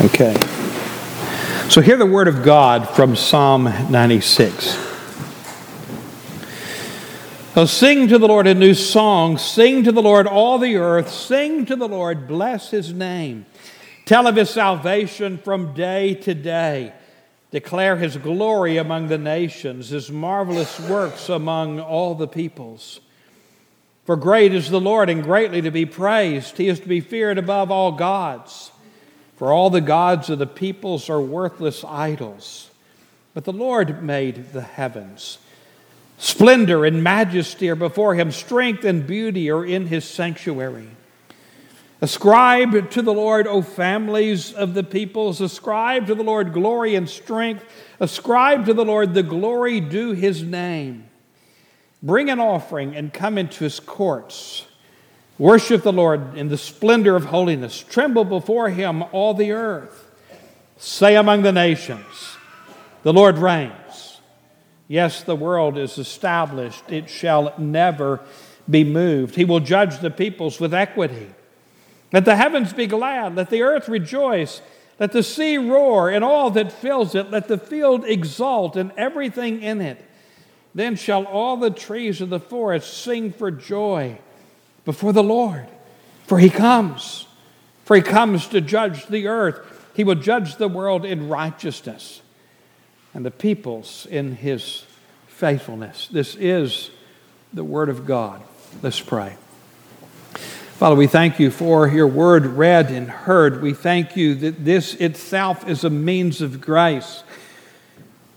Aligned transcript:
Okay. 0.00 0.36
So 1.68 1.80
hear 1.80 1.96
the 1.96 2.06
word 2.06 2.28
of 2.28 2.44
God 2.44 2.88
from 2.88 3.16
Psalm 3.16 3.64
96. 3.64 4.76
So 7.54 7.66
sing 7.66 8.06
to 8.06 8.18
the 8.18 8.28
Lord 8.28 8.46
a 8.46 8.54
new 8.54 8.74
song. 8.74 9.38
Sing 9.38 9.82
to 9.82 9.90
the 9.90 10.00
Lord 10.00 10.28
all 10.28 10.58
the 10.58 10.76
earth. 10.76 11.10
Sing 11.10 11.66
to 11.66 11.74
the 11.74 11.88
Lord. 11.88 12.28
Bless 12.28 12.70
his 12.70 12.92
name. 12.92 13.44
Tell 14.04 14.28
of 14.28 14.36
his 14.36 14.50
salvation 14.50 15.36
from 15.36 15.74
day 15.74 16.14
to 16.14 16.32
day. 16.32 16.92
Declare 17.50 17.96
his 17.96 18.16
glory 18.18 18.76
among 18.76 19.08
the 19.08 19.18
nations, 19.18 19.88
his 19.88 20.12
marvelous 20.12 20.78
works 20.78 21.28
among 21.28 21.80
all 21.80 22.14
the 22.14 22.28
peoples. 22.28 23.00
For 24.04 24.14
great 24.14 24.54
is 24.54 24.70
the 24.70 24.80
Lord 24.80 25.10
and 25.10 25.24
greatly 25.24 25.60
to 25.62 25.72
be 25.72 25.86
praised. 25.86 26.56
He 26.56 26.68
is 26.68 26.78
to 26.78 26.88
be 26.88 27.00
feared 27.00 27.36
above 27.36 27.72
all 27.72 27.90
gods. 27.90 28.70
For 29.38 29.52
all 29.52 29.70
the 29.70 29.80
gods 29.80 30.30
of 30.30 30.40
the 30.40 30.48
peoples 30.48 31.08
are 31.08 31.20
worthless 31.20 31.84
idols. 31.84 32.72
But 33.34 33.44
the 33.44 33.52
Lord 33.52 34.02
made 34.02 34.52
the 34.52 34.62
heavens. 34.62 35.38
Splendor 36.18 36.84
and 36.84 37.04
majesty 37.04 37.68
are 37.68 37.76
before 37.76 38.16
him, 38.16 38.32
strength 38.32 38.84
and 38.84 39.06
beauty 39.06 39.48
are 39.48 39.64
in 39.64 39.86
his 39.86 40.04
sanctuary. 40.04 40.88
Ascribe 42.00 42.90
to 42.90 43.02
the 43.02 43.12
Lord, 43.12 43.46
O 43.46 43.62
families 43.62 44.52
of 44.52 44.74
the 44.74 44.82
peoples. 44.82 45.40
Ascribe 45.40 46.08
to 46.08 46.16
the 46.16 46.24
Lord 46.24 46.52
glory 46.52 46.96
and 46.96 47.08
strength. 47.08 47.64
Ascribe 48.00 48.66
to 48.66 48.74
the 48.74 48.84
Lord 48.84 49.14
the 49.14 49.22
glory 49.22 49.78
due 49.78 50.12
his 50.12 50.42
name. 50.42 51.08
Bring 52.02 52.28
an 52.28 52.40
offering 52.40 52.96
and 52.96 53.12
come 53.12 53.38
into 53.38 53.62
his 53.62 53.78
courts. 53.78 54.67
Worship 55.38 55.84
the 55.84 55.92
Lord 55.92 56.36
in 56.36 56.48
the 56.48 56.58
splendor 56.58 57.14
of 57.14 57.26
holiness. 57.26 57.78
Tremble 57.88 58.24
before 58.24 58.70
him, 58.70 59.04
all 59.12 59.34
the 59.34 59.52
earth. 59.52 60.04
Say 60.78 61.14
among 61.14 61.42
the 61.42 61.52
nations, 61.52 62.36
The 63.04 63.12
Lord 63.12 63.38
reigns. 63.38 64.20
Yes, 64.88 65.22
the 65.22 65.36
world 65.36 65.78
is 65.78 65.98
established, 65.98 66.82
it 66.90 67.08
shall 67.08 67.54
never 67.58 68.20
be 68.68 68.84
moved. 68.84 69.34
He 69.34 69.44
will 69.44 69.60
judge 69.60 70.00
the 70.00 70.10
peoples 70.10 70.58
with 70.58 70.74
equity. 70.74 71.28
Let 72.12 72.24
the 72.24 72.36
heavens 72.36 72.72
be 72.72 72.86
glad, 72.86 73.36
let 73.36 73.50
the 73.50 73.62
earth 73.62 73.88
rejoice, 73.88 74.62
let 74.98 75.12
the 75.12 75.22
sea 75.22 75.58
roar 75.58 76.10
and 76.10 76.24
all 76.24 76.50
that 76.52 76.72
fills 76.72 77.14
it, 77.14 77.30
let 77.30 77.48
the 77.48 77.58
field 77.58 78.04
exult 78.06 78.76
and 78.76 78.90
everything 78.96 79.62
in 79.62 79.80
it. 79.82 80.04
Then 80.74 80.96
shall 80.96 81.24
all 81.24 81.58
the 81.58 81.70
trees 81.70 82.20
of 82.20 82.30
the 82.30 82.40
forest 82.40 83.02
sing 83.02 83.30
for 83.30 83.50
joy 83.50 84.18
before 84.88 85.12
the 85.12 85.22
Lord. 85.22 85.66
For 86.26 86.38
he 86.38 86.48
comes. 86.48 87.26
For 87.84 87.94
he 87.94 88.00
comes 88.00 88.46
to 88.46 88.62
judge 88.62 89.04
the 89.04 89.26
earth. 89.26 89.90
He 89.92 90.02
will 90.02 90.14
judge 90.14 90.56
the 90.56 90.66
world 90.66 91.04
in 91.04 91.28
righteousness 91.28 92.22
and 93.12 93.22
the 93.22 93.30
peoples 93.30 94.06
in 94.10 94.36
his 94.36 94.86
faithfulness. 95.26 96.08
This 96.08 96.34
is 96.36 96.88
the 97.52 97.64
word 97.64 97.90
of 97.90 98.06
God. 98.06 98.40
Let's 98.82 98.98
pray. 98.98 99.36
Father, 100.32 100.96
we 100.96 101.06
thank 101.06 101.38
you 101.38 101.50
for 101.50 101.86
your 101.86 102.06
word 102.06 102.46
read 102.46 102.90
and 102.90 103.10
heard. 103.10 103.60
We 103.60 103.74
thank 103.74 104.16
you 104.16 104.36
that 104.36 104.64
this 104.64 104.94
itself 104.94 105.68
is 105.68 105.84
a 105.84 105.90
means 105.90 106.40
of 106.40 106.62
grace. 106.62 107.24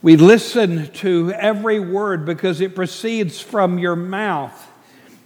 We 0.02 0.18
listen 0.18 0.92
to 0.96 1.32
every 1.32 1.80
word 1.80 2.26
because 2.26 2.60
it 2.60 2.76
proceeds 2.76 3.40
from 3.40 3.80
your 3.80 3.96
mouth. 3.96 4.68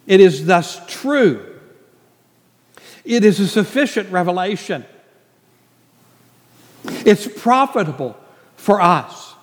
It 0.07 0.19
is 0.19 0.45
thus 0.45 0.81
true. 0.87 1.59
It 3.03 3.23
is 3.23 3.39
a 3.39 3.47
sufficient 3.47 4.11
revelation. 4.11 4.85
It's 6.83 7.27
profitable 7.27 8.17
for 8.55 8.81
us. 8.81 9.33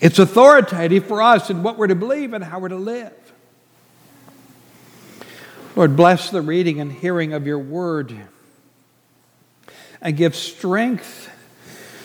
It's 0.00 0.18
authoritative 0.18 1.06
for 1.06 1.22
us 1.22 1.50
in 1.50 1.62
what 1.62 1.78
we're 1.78 1.86
to 1.86 1.94
believe 1.94 2.32
and 2.32 2.42
how 2.42 2.58
we're 2.58 2.68
to 2.68 2.76
live. 2.76 3.12
Lord, 5.76 5.96
bless 5.96 6.30
the 6.30 6.42
reading 6.42 6.80
and 6.80 6.92
hearing 6.92 7.32
of 7.32 7.46
your 7.46 7.58
word 7.58 8.14
and 10.00 10.16
give 10.16 10.34
strength, 10.34 11.30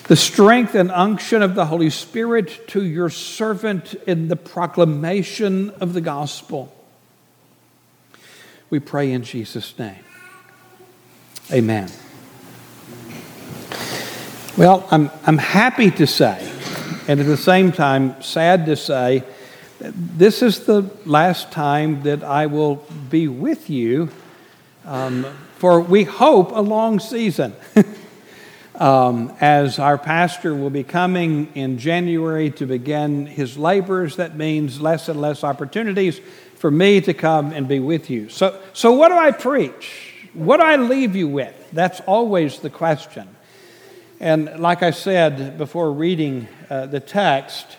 the 0.06 0.16
strength 0.16 0.74
and 0.76 0.90
unction 0.90 1.42
of 1.42 1.56
the 1.56 1.66
Holy 1.66 1.90
Spirit 1.90 2.68
to 2.68 2.84
your 2.84 3.10
servant 3.10 3.94
in 4.06 4.28
the 4.28 4.36
proclamation 4.36 5.70
of 5.80 5.92
the 5.92 6.00
gospel. 6.00 6.72
We 8.70 8.80
pray 8.80 9.12
in 9.12 9.22
Jesus' 9.22 9.78
name. 9.78 10.04
Amen. 11.50 11.90
Well, 14.58 14.86
I'm, 14.90 15.10
I'm 15.24 15.38
happy 15.38 15.90
to 15.92 16.06
say, 16.06 16.52
and 17.08 17.18
at 17.18 17.24
the 17.24 17.38
same 17.38 17.72
time, 17.72 18.20
sad 18.20 18.66
to 18.66 18.76
say, 18.76 19.24
this 19.80 20.42
is 20.42 20.66
the 20.66 20.82
last 21.06 21.50
time 21.50 22.02
that 22.02 22.22
I 22.22 22.44
will 22.44 22.84
be 23.08 23.26
with 23.26 23.70
you 23.70 24.10
um, 24.84 25.24
for, 25.56 25.80
we 25.80 26.04
hope, 26.04 26.52
a 26.52 26.60
long 26.60 27.00
season. 27.00 27.54
um, 28.74 29.34
as 29.40 29.78
our 29.78 29.96
pastor 29.96 30.54
will 30.54 30.68
be 30.68 30.84
coming 30.84 31.50
in 31.54 31.78
January 31.78 32.50
to 32.50 32.66
begin 32.66 33.24
his 33.24 33.56
labors, 33.56 34.16
that 34.16 34.36
means 34.36 34.78
less 34.78 35.08
and 35.08 35.18
less 35.18 35.42
opportunities 35.42 36.20
for 36.58 36.70
me 36.70 37.00
to 37.00 37.14
come 37.14 37.52
and 37.52 37.68
be 37.68 37.80
with 37.80 38.10
you. 38.10 38.28
So, 38.28 38.60
so 38.72 38.92
what 38.92 39.08
do 39.08 39.16
I 39.16 39.30
preach? 39.30 40.14
What 40.34 40.58
do 40.58 40.64
I 40.64 40.76
leave 40.76 41.16
you 41.16 41.28
with? 41.28 41.54
That's 41.72 42.00
always 42.00 42.58
the 42.60 42.70
question. 42.70 43.28
And 44.20 44.58
like 44.58 44.82
I 44.82 44.90
said 44.90 45.58
before 45.58 45.92
reading 45.92 46.48
uh, 46.68 46.86
the 46.86 47.00
text, 47.00 47.76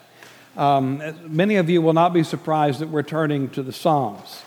um, 0.56 1.02
many 1.28 1.58
of 1.58 1.70
you 1.70 1.82
will 1.82 1.94
not 1.94 2.14
be 2.14 2.24
surprised 2.24 2.80
that 2.80 2.90
we're 2.90 3.04
turning 3.04 3.50
to 3.50 3.64
the 3.64 3.74
Psalms. 3.74 4.44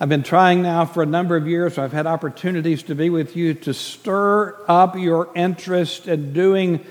I've 0.00 0.08
been 0.08 0.22
trying 0.22 0.62
now 0.62 0.84
for 0.84 1.02
a 1.02 1.06
number 1.06 1.36
of 1.36 1.48
years. 1.48 1.76
I've 1.76 1.92
had 1.92 2.06
opportunities 2.06 2.84
to 2.84 2.94
be 2.94 3.10
with 3.10 3.36
you 3.36 3.54
to 3.54 3.74
stir 3.74 4.54
up 4.68 4.96
your 4.96 5.30
interest 5.34 6.06
in 6.06 6.32
doing 6.32 6.84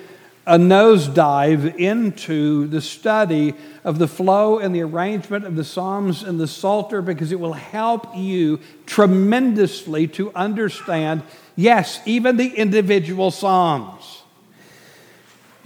a 0.47 0.58
nosedive 0.58 1.75
into 1.75 2.68
the 2.68 2.80
study 2.80 3.53
of 3.84 4.00
the 4.00 4.08
flow 4.08 4.59
and 4.59 4.74
the 4.74 4.81
arrangement 4.81 5.46
of 5.46 5.58
the 5.58 5.63
Psalms 5.63 6.24
and 6.24 6.40
the 6.40 6.47
Psalter 6.47 7.02
because 7.02 7.34
it 7.34 7.40
will 7.40 7.53
help 7.53 8.16
you 8.16 8.62
tremendously 8.85 10.08
to 10.08 10.34
understand, 10.34 11.22
yes, 11.58 12.00
even 12.06 12.38
the 12.38 12.47
individual 12.47 13.30
Psalms. 13.30 14.24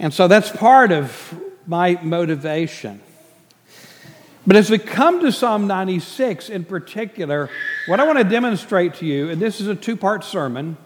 And 0.00 0.12
so 0.12 0.26
that's 0.26 0.50
part 0.50 0.90
of 0.90 1.32
my 1.64 1.96
motivation. 2.02 3.00
But 4.44 4.56
as 4.56 4.68
we 4.68 4.78
come 4.78 5.20
to 5.20 5.30
Psalm 5.30 5.68
96 5.68 6.50
in 6.50 6.64
particular, 6.64 7.48
what 7.86 8.00
I 8.00 8.04
want 8.04 8.18
to 8.18 8.24
demonstrate 8.24 8.94
to 8.94 9.06
you, 9.06 9.30
and 9.30 9.40
this 9.40 9.60
is 9.60 9.68
a 9.68 9.76
two 9.76 9.96
part 9.96 10.24
sermon, 10.24 10.76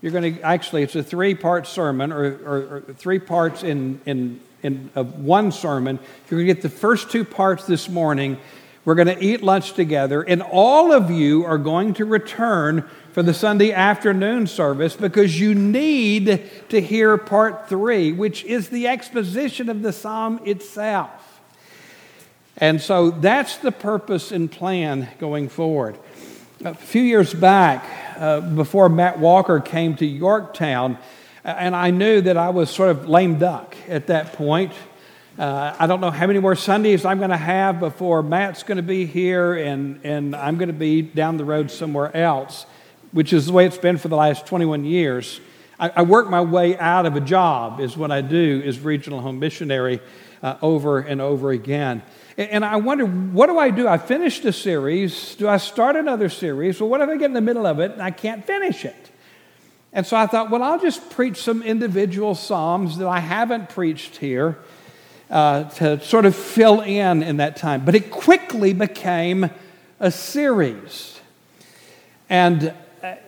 you're 0.00 0.12
going 0.12 0.36
to 0.36 0.40
actually, 0.42 0.82
it's 0.82 0.94
a 0.94 1.02
three 1.02 1.34
part 1.34 1.66
sermon 1.66 2.12
or, 2.12 2.24
or, 2.24 2.56
or, 2.56 2.94
three 2.94 3.18
parts 3.18 3.62
in, 3.62 4.00
in, 4.06 4.40
in 4.62 4.90
of 4.94 5.20
one 5.20 5.50
sermon. 5.50 5.98
You're 6.30 6.38
going 6.38 6.46
to 6.46 6.54
get 6.54 6.62
the 6.62 6.68
first 6.68 7.10
two 7.10 7.24
parts 7.24 7.66
this 7.66 7.88
morning. 7.88 8.38
We're 8.84 8.94
going 8.94 9.08
to 9.08 9.22
eat 9.22 9.42
lunch 9.42 9.72
together, 9.72 10.22
and 10.22 10.40
all 10.40 10.92
of 10.92 11.10
you 11.10 11.44
are 11.44 11.58
going 11.58 11.94
to 11.94 12.06
return 12.06 12.88
for 13.12 13.22
the 13.22 13.34
Sunday 13.34 13.72
afternoon 13.72 14.46
service 14.46 14.96
because 14.96 15.38
you 15.38 15.54
need 15.54 16.48
to 16.70 16.80
hear 16.80 17.18
part 17.18 17.68
three, 17.68 18.12
which 18.12 18.44
is 18.44 18.68
the 18.68 18.86
exposition 18.86 19.68
of 19.68 19.82
the 19.82 19.92
psalm 19.92 20.40
itself. 20.44 21.40
And 22.56 22.80
so 22.80 23.10
that's 23.10 23.56
the 23.58 23.72
purpose 23.72 24.32
and 24.32 24.50
plan 24.50 25.08
going 25.18 25.48
forward. 25.48 25.98
A 26.64 26.74
few 26.74 27.02
years 27.02 27.32
back, 27.32 27.84
uh, 28.18 28.40
before 28.40 28.88
Matt 28.88 29.20
Walker 29.20 29.60
came 29.60 29.94
to 29.94 30.04
Yorktown, 30.04 30.98
and 31.44 31.76
I 31.76 31.92
knew 31.92 32.20
that 32.20 32.36
I 32.36 32.48
was 32.50 32.68
sort 32.68 32.90
of 32.90 33.08
lame 33.08 33.38
duck 33.38 33.76
at 33.86 34.08
that 34.08 34.32
point. 34.32 34.72
Uh, 35.38 35.76
I 35.78 35.86
don't 35.86 36.00
know 36.00 36.10
how 36.10 36.26
many 36.26 36.40
more 36.40 36.56
Sundays 36.56 37.04
I'm 37.04 37.18
going 37.18 37.30
to 37.30 37.36
have 37.36 37.78
before 37.78 38.24
Matt's 38.24 38.64
going 38.64 38.78
to 38.78 38.82
be 38.82 39.06
here 39.06 39.54
and, 39.54 40.00
and 40.02 40.34
I'm 40.34 40.58
going 40.58 40.66
to 40.68 40.72
be 40.72 41.00
down 41.00 41.36
the 41.36 41.44
road 41.44 41.70
somewhere 41.70 42.14
else, 42.16 42.66
which 43.12 43.32
is 43.32 43.46
the 43.46 43.52
way 43.52 43.64
it's 43.64 43.78
been 43.78 43.96
for 43.96 44.08
the 44.08 44.16
last 44.16 44.44
21 44.48 44.84
years. 44.84 45.40
I, 45.78 45.90
I 45.90 46.02
work 46.02 46.28
my 46.28 46.40
way 46.40 46.76
out 46.76 47.06
of 47.06 47.14
a 47.14 47.20
job, 47.20 47.78
is 47.78 47.96
what 47.96 48.10
I 48.10 48.20
do 48.20 48.64
as 48.66 48.80
regional 48.80 49.20
home 49.20 49.38
missionary 49.38 50.00
uh, 50.42 50.56
over 50.60 50.98
and 50.98 51.20
over 51.20 51.52
again. 51.52 52.02
And 52.38 52.64
I 52.64 52.76
wonder, 52.76 53.04
what 53.04 53.48
do 53.48 53.58
I 53.58 53.70
do? 53.70 53.88
I 53.88 53.98
finished 53.98 54.44
a 54.44 54.52
series. 54.52 55.34
Do 55.34 55.48
I 55.48 55.56
start 55.56 55.96
another 55.96 56.28
series? 56.28 56.80
Well, 56.80 56.88
what 56.88 57.00
if 57.00 57.08
I 57.08 57.16
get 57.16 57.24
in 57.24 57.32
the 57.32 57.40
middle 57.40 57.66
of 57.66 57.80
it 57.80 57.90
and 57.90 58.00
I 58.00 58.12
can't 58.12 58.44
finish 58.44 58.84
it? 58.84 59.10
And 59.92 60.06
so 60.06 60.16
I 60.16 60.28
thought, 60.28 60.48
well, 60.48 60.62
I'll 60.62 60.78
just 60.78 61.10
preach 61.10 61.42
some 61.42 61.64
individual 61.64 62.36
Psalms 62.36 62.98
that 62.98 63.08
I 63.08 63.18
haven't 63.18 63.70
preached 63.70 64.18
here 64.18 64.56
uh, 65.30 65.64
to 65.64 66.00
sort 66.00 66.26
of 66.26 66.36
fill 66.36 66.80
in 66.80 67.24
in 67.24 67.38
that 67.38 67.56
time. 67.56 67.84
But 67.84 67.96
it 67.96 68.08
quickly 68.08 68.72
became 68.72 69.50
a 69.98 70.12
series. 70.12 71.18
And 72.30 72.72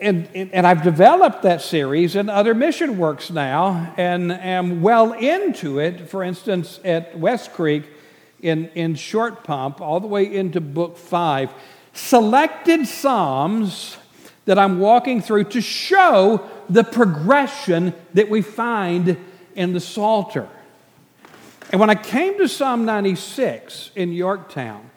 and, 0.00 0.28
and 0.34 0.66
I've 0.66 0.82
developed 0.82 1.42
that 1.42 1.62
series 1.62 2.16
in 2.16 2.28
other 2.28 2.54
mission 2.54 2.98
works 2.98 3.30
now 3.30 3.94
and 3.96 4.32
am 4.32 4.82
well 4.82 5.12
into 5.12 5.78
it. 5.78 6.08
For 6.08 6.24
instance, 6.24 6.80
at 6.84 7.16
West 7.16 7.52
Creek 7.52 7.84
in, 8.42 8.68
in 8.74 8.94
Short 8.94 9.44
Pump, 9.44 9.80
all 9.80 10.00
the 10.00 10.06
way 10.06 10.24
into 10.24 10.60
book 10.60 10.96
five, 10.96 11.52
selected 11.92 12.86
Psalms 12.86 13.96
that 14.44 14.58
I'm 14.58 14.78
walking 14.78 15.22
through 15.22 15.44
to 15.44 15.60
show 15.60 16.48
the 16.68 16.84
progression 16.84 17.94
that 18.14 18.28
we 18.28 18.42
find 18.42 19.16
in 19.54 19.72
the 19.72 19.80
Psalter. 19.80 20.48
And 21.70 21.80
when 21.80 21.90
I 21.90 21.94
came 21.94 22.36
to 22.38 22.48
Psalm 22.48 22.84
96 22.84 23.92
in 23.94 24.12
Yorktown, 24.12 24.89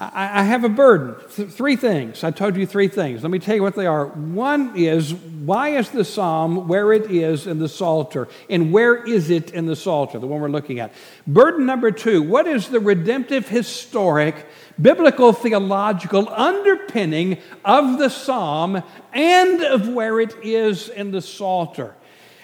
I, 0.00 0.44
have 0.44 0.62
a 0.62 0.68
burden. 0.68 1.16
three 1.28 1.74
things. 1.74 2.22
I 2.22 2.30
told 2.30 2.56
you 2.56 2.66
three 2.66 2.86
things. 2.86 3.22
Let 3.22 3.32
me 3.32 3.40
tell 3.40 3.56
you 3.56 3.64
what 3.64 3.74
they 3.74 3.86
are. 3.86 4.06
One 4.06 4.76
is 4.76 5.12
why 5.12 5.70
is 5.70 5.90
the 5.90 6.04
psalm 6.04 6.68
where 6.68 6.92
it 6.92 7.10
is 7.10 7.48
in 7.48 7.58
the 7.58 7.68
Psalter? 7.68 8.28
And 8.48 8.72
where 8.72 8.94
is 8.94 9.28
it 9.28 9.50
in 9.50 9.66
the 9.66 9.74
Psalter, 9.74 10.20
the 10.20 10.26
one 10.28 10.40
we're 10.40 10.50
looking 10.50 10.78
at? 10.78 10.92
Burden 11.26 11.66
number 11.66 11.90
two 11.90 12.22
what 12.22 12.46
is 12.46 12.68
the 12.68 12.78
redemptive, 12.78 13.48
historic, 13.48 14.46
biblical, 14.80 15.32
theological 15.32 16.28
underpinning 16.28 17.38
of 17.64 17.98
the 17.98 18.08
psalm 18.08 18.80
and 19.12 19.64
of 19.64 19.88
where 19.88 20.20
it 20.20 20.36
is 20.44 20.90
in 20.90 21.10
the 21.10 21.20
Psalter? 21.20 21.96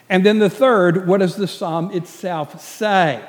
And 0.08 0.26
then 0.26 0.40
the 0.40 0.50
third, 0.50 1.06
what 1.06 1.20
does 1.20 1.36
the 1.36 1.46
psalm 1.46 1.92
itself 1.92 2.60
say? 2.60 3.24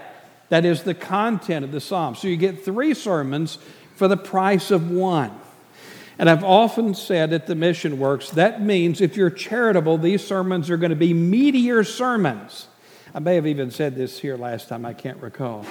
That 0.50 0.66
is 0.66 0.84
the 0.84 0.94
content 0.94 1.66
of 1.66 1.72
the 1.72 1.82
psalm. 1.82 2.16
So 2.16 2.28
you 2.28 2.38
get 2.38 2.64
three 2.64 2.94
sermons 2.94 3.58
for 3.96 4.08
the 4.08 4.18
price 4.18 4.72
of 4.72 4.92
one. 4.92 5.32
And 6.18 6.30
I've 6.30 6.44
often 6.44 6.94
said 6.94 7.34
at 7.34 7.48
the 7.48 7.56
Mission 7.56 8.00
Works, 8.00 8.30
that 8.32 8.62
means 8.62 9.02
if 9.02 9.18
you're 9.18 9.30
charitable, 9.30 9.98
these 9.98 10.26
sermons 10.26 10.70
are 10.70 10.78
going 10.78 10.92
to 10.92 10.96
be 10.96 11.14
meatier 11.14 11.86
sermons. 11.86 12.68
I 13.14 13.20
may 13.20 13.36
have 13.36 13.48
even 13.48 13.72
said 13.72 13.96
this 13.96 14.20
here 14.20 14.38
last 14.38 14.70
time, 14.70 14.86
I 14.86 14.94
can't 14.94 15.22
recall. 15.22 15.66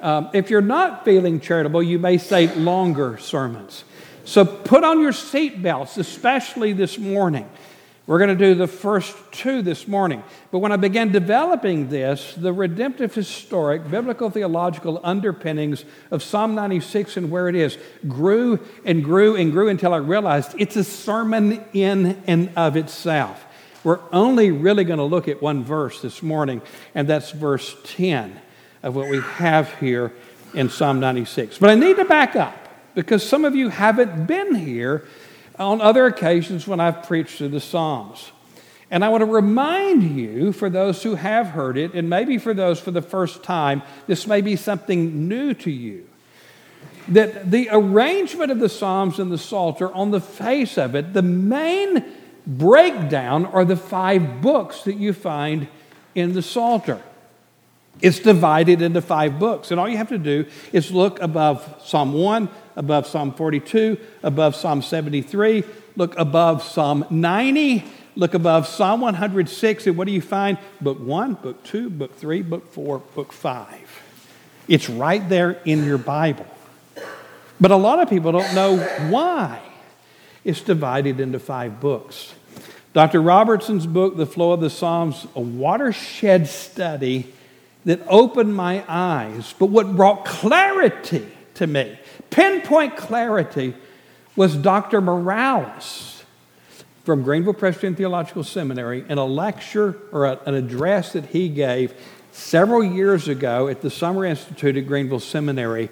Um, 0.00 0.30
if 0.32 0.48
you're 0.48 0.62
not 0.62 1.04
feeling 1.04 1.40
charitable, 1.40 1.82
you 1.82 1.98
may 1.98 2.16
say 2.16 2.54
longer 2.54 3.18
sermons. 3.18 3.84
So 4.24 4.44
put 4.44 4.84
on 4.84 5.00
your 5.00 5.12
seatbelts, 5.12 5.98
especially 5.98 6.72
this 6.72 6.98
morning. 6.98 7.48
We're 8.10 8.18
going 8.18 8.36
to 8.36 8.44
do 8.44 8.56
the 8.56 8.66
first 8.66 9.16
two 9.30 9.62
this 9.62 9.86
morning. 9.86 10.24
But 10.50 10.58
when 10.58 10.72
I 10.72 10.76
began 10.76 11.12
developing 11.12 11.90
this, 11.90 12.34
the 12.34 12.52
redemptive 12.52 13.14
historic, 13.14 13.88
biblical 13.88 14.30
theological 14.30 15.00
underpinnings 15.04 15.84
of 16.10 16.20
Psalm 16.20 16.56
96 16.56 17.18
and 17.18 17.30
where 17.30 17.48
it 17.48 17.54
is 17.54 17.78
grew 18.08 18.58
and 18.84 19.04
grew 19.04 19.36
and 19.36 19.52
grew 19.52 19.68
until 19.68 19.94
I 19.94 19.98
realized 19.98 20.56
it's 20.58 20.74
a 20.74 20.82
sermon 20.82 21.64
in 21.72 22.20
and 22.26 22.50
of 22.56 22.76
itself. 22.76 23.44
We're 23.84 24.00
only 24.10 24.50
really 24.50 24.82
going 24.82 24.98
to 24.98 25.04
look 25.04 25.28
at 25.28 25.40
one 25.40 25.62
verse 25.62 26.02
this 26.02 26.20
morning, 26.20 26.62
and 26.96 27.06
that's 27.06 27.30
verse 27.30 27.76
10 27.84 28.40
of 28.82 28.96
what 28.96 29.08
we 29.08 29.20
have 29.20 29.72
here 29.74 30.12
in 30.52 30.68
Psalm 30.68 30.98
96. 30.98 31.58
But 31.58 31.70
I 31.70 31.76
need 31.76 31.94
to 31.98 32.04
back 32.04 32.34
up 32.34 32.56
because 32.96 33.22
some 33.22 33.44
of 33.44 33.54
you 33.54 33.68
haven't 33.68 34.26
been 34.26 34.56
here 34.56 35.04
on 35.60 35.80
other 35.80 36.06
occasions 36.06 36.66
when 36.66 36.80
I've 36.80 37.02
preached 37.02 37.36
through 37.38 37.48
the 37.48 37.60
Psalms. 37.60 38.32
And 38.90 39.04
I 39.04 39.08
want 39.08 39.20
to 39.20 39.26
remind 39.26 40.16
you, 40.16 40.52
for 40.52 40.68
those 40.68 41.02
who 41.02 41.14
have 41.14 41.48
heard 41.48 41.78
it, 41.78 41.94
and 41.94 42.10
maybe 42.10 42.38
for 42.38 42.52
those 42.52 42.80
for 42.80 42.90
the 42.90 43.02
first 43.02 43.44
time, 43.44 43.82
this 44.08 44.26
may 44.26 44.40
be 44.40 44.56
something 44.56 45.28
new 45.28 45.54
to 45.54 45.70
you, 45.70 46.08
that 47.06 47.50
the 47.50 47.68
arrangement 47.70 48.50
of 48.50 48.58
the 48.58 48.68
Psalms 48.68 49.20
and 49.20 49.30
the 49.30 49.38
Psalter, 49.38 49.92
on 49.92 50.10
the 50.10 50.20
face 50.20 50.76
of 50.76 50.96
it, 50.96 51.12
the 51.12 51.22
main 51.22 52.04
breakdown 52.46 53.46
are 53.46 53.64
the 53.64 53.76
five 53.76 54.40
books 54.40 54.82
that 54.82 54.96
you 54.96 55.12
find 55.12 55.68
in 56.14 56.32
the 56.32 56.42
Psalter. 56.42 57.00
It's 58.00 58.18
divided 58.18 58.82
into 58.82 59.02
five 59.02 59.38
books, 59.38 59.70
and 59.70 59.78
all 59.78 59.88
you 59.88 59.98
have 59.98 60.08
to 60.08 60.18
do 60.18 60.46
is 60.72 60.90
look 60.90 61.20
above 61.20 61.82
Psalm 61.84 62.12
1, 62.12 62.48
above 62.80 63.06
Psalm 63.06 63.34
42, 63.34 63.98
above 64.22 64.56
Psalm 64.56 64.80
73, 64.80 65.64
look 65.96 66.18
above 66.18 66.62
Psalm 66.62 67.04
90, 67.10 67.84
look 68.16 68.32
above 68.32 68.66
Psalm 68.66 69.02
106, 69.02 69.86
and 69.86 69.98
what 69.98 70.06
do 70.06 70.12
you 70.12 70.22
find? 70.22 70.56
Book 70.80 70.98
1, 70.98 71.34
Book 71.34 71.62
2, 71.64 71.90
Book 71.90 72.16
3, 72.16 72.40
Book 72.40 72.72
4, 72.72 72.98
Book 73.14 73.32
5. 73.32 74.02
It's 74.66 74.88
right 74.88 75.28
there 75.28 75.60
in 75.66 75.84
your 75.84 75.98
Bible. 75.98 76.46
But 77.60 77.70
a 77.70 77.76
lot 77.76 78.00
of 78.00 78.08
people 78.08 78.32
don't 78.32 78.54
know 78.54 78.78
why 79.10 79.60
it's 80.42 80.62
divided 80.62 81.20
into 81.20 81.38
five 81.38 81.80
books. 81.80 82.32
Dr. 82.94 83.20
Robertson's 83.20 83.86
book, 83.86 84.16
The 84.16 84.24
Flow 84.24 84.52
of 84.52 84.62
the 84.62 84.70
Psalms, 84.70 85.26
a 85.36 85.40
watershed 85.40 86.48
study 86.48 87.30
that 87.84 88.00
opened 88.08 88.56
my 88.56 88.82
eyes. 88.88 89.54
But 89.58 89.66
what 89.66 89.94
brought 89.94 90.24
clarity 90.24 91.26
to 91.60 91.66
me 91.66 91.98
pinpoint 92.30 92.96
clarity 92.96 93.74
was 94.34 94.56
Dr. 94.56 95.02
Morales 95.02 96.24
from 97.04 97.22
Greenville 97.22 97.52
Presbyterian 97.52 97.96
Theological 97.96 98.44
Seminary 98.44 99.04
in 99.06 99.18
a 99.18 99.26
lecture 99.26 99.98
or 100.10 100.24
a, 100.24 100.40
an 100.46 100.54
address 100.54 101.12
that 101.12 101.26
he 101.26 101.50
gave 101.50 101.92
several 102.32 102.82
years 102.82 103.28
ago 103.28 103.68
at 103.68 103.82
the 103.82 103.90
Summer 103.90 104.24
Institute 104.24 104.78
at 104.78 104.86
Greenville 104.86 105.20
Seminary, 105.20 105.90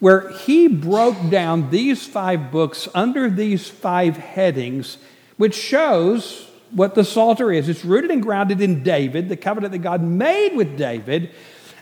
where 0.00 0.30
he 0.38 0.66
broke 0.66 1.30
down 1.30 1.70
these 1.70 2.04
five 2.04 2.50
books 2.50 2.88
under 2.92 3.30
these 3.30 3.68
five 3.68 4.16
headings, 4.16 4.98
which 5.36 5.54
shows 5.54 6.50
what 6.72 6.96
the 6.96 7.04
Psalter 7.04 7.52
is. 7.52 7.68
It's 7.68 7.84
rooted 7.84 8.10
and 8.10 8.20
grounded 8.20 8.60
in 8.60 8.82
David, 8.82 9.28
the 9.28 9.36
covenant 9.36 9.70
that 9.70 9.78
God 9.78 10.02
made 10.02 10.56
with 10.56 10.76
David, 10.76 11.30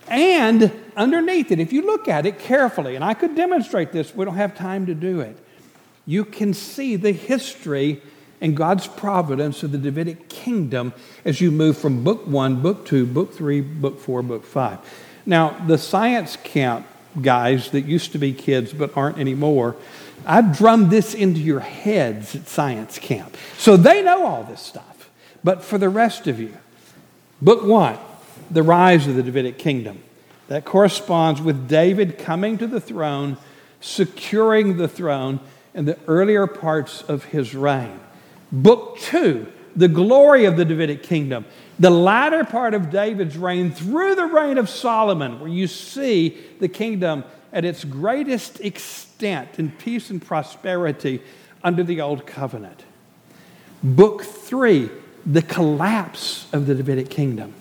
and 0.09 0.73
underneath 0.97 1.51
it, 1.51 1.59
if 1.59 1.73
you 1.73 1.83
look 1.83 2.09
at 2.09 2.27
it 2.27 2.39
carefully, 2.39 2.97
and 2.97 3.05
I 3.05 3.15
could 3.15 3.35
demonstrate 3.35 3.93
this, 3.93 4.15
we 4.15 4.25
don't 4.25 4.37
have 4.37 4.57
time 4.57 4.87
to 4.87 4.95
do 4.95 5.21
it, 5.21 5.37
you 6.07 6.25
can 6.25 6.55
see 6.55 6.97
the 6.97 7.13
history 7.13 8.03
and 8.41 8.57
God's 8.57 8.89
providence 8.89 9.63
of 9.63 9.71
the 9.71 9.79
Davidic 9.79 10.29
kingdom 10.29 10.93
as 11.25 11.41
you 11.41 11.51
move 11.51 11.79
from 11.79 12.03
book 12.03 12.27
one, 12.27 12.61
book 12.61 12.85
two, 12.85 13.07
book 13.07 13.33
three, 13.33 13.61
book 13.61 14.01
four, 14.01 14.23
book 14.23 14.45
five. 14.45 14.79
Now, 15.25 15.51
the 15.67 15.79
science 15.79 16.37
camp 16.37 16.87
guys 17.21 17.71
that 17.71 17.83
used 17.83 18.13
to 18.13 18.19
be 18.19 18.33
kids 18.33 18.73
but 18.73 18.97
aren't 18.97 19.19
anymore, 19.19 19.77
I've 20.27 20.57
drummed 20.57 20.91
this 20.91 21.15
into 21.15 21.41
your 21.41 21.61
heads 21.61 22.35
at 22.35 22.49
science 22.49 22.99
camp. 22.99 23.37
So 23.59 23.77
they 23.77 24.03
know 24.03 24.27
all 24.27 24.43
this 24.45 24.61
stuff. 24.61 25.11
But 25.45 25.63
for 25.63 25.79
the 25.79 25.89
rest 25.89 26.27
of 26.27 26.41
you, 26.41 26.57
book 27.41 27.65
one, 27.65 27.99
the 28.53 28.63
rise 28.63 29.07
of 29.07 29.17
the 29.17 29.23
Davidic 29.23 29.59
kingdom. 29.59 30.03
That 30.49 30.65
corresponds 30.65 31.41
with 31.41 31.69
David 31.69 32.19
coming 32.19 32.59
to 32.59 32.67
the 32.67 32.81
throne, 32.81 33.39
securing 33.81 34.77
the 34.77 34.89
throne 34.89 35.41
in 35.75 35.87
the 35.87 35.99
earlier 36.07 36.47
parts 36.47 37.03
of 37.03 37.25
his 37.25 37.55
reign. 37.55 37.99
Book 38.51 38.99
two, 38.99 39.51
the 39.75 39.89
glory 39.89 40.45
of 40.45 40.57
the 40.57 40.65
Davidic 40.65 41.03
kingdom. 41.03 41.47
The 41.79 41.91
latter 41.91 42.45
part 42.45 42.75
of 42.75 42.91
David's 42.91 43.39
reign 43.39 43.73
through 43.73 44.15
the 44.15 44.27
reign 44.27 44.59
of 44.59 44.69
Solomon, 44.69 45.41
where 45.41 45.49
you 45.49 45.67
see 45.67 46.37
the 46.61 46.69
kingdom 46.69 47.25
at 47.53 47.65
its 47.65 47.85
greatest 47.85 48.61
extent 48.61 49.59
in 49.59 49.71
peace 49.71 50.11
and 50.11 50.21
prosperity 50.21 51.23
under 51.65 51.83
the 51.83 52.01
old 52.03 52.27
covenant. 52.27 52.85
Book 53.83 54.23
three, 54.23 54.91
the 55.25 55.43
collapse 55.43 56.47
of 56.53 56.67
the 56.67 56.75
Davidic 56.75 57.09
kingdom 57.09 57.55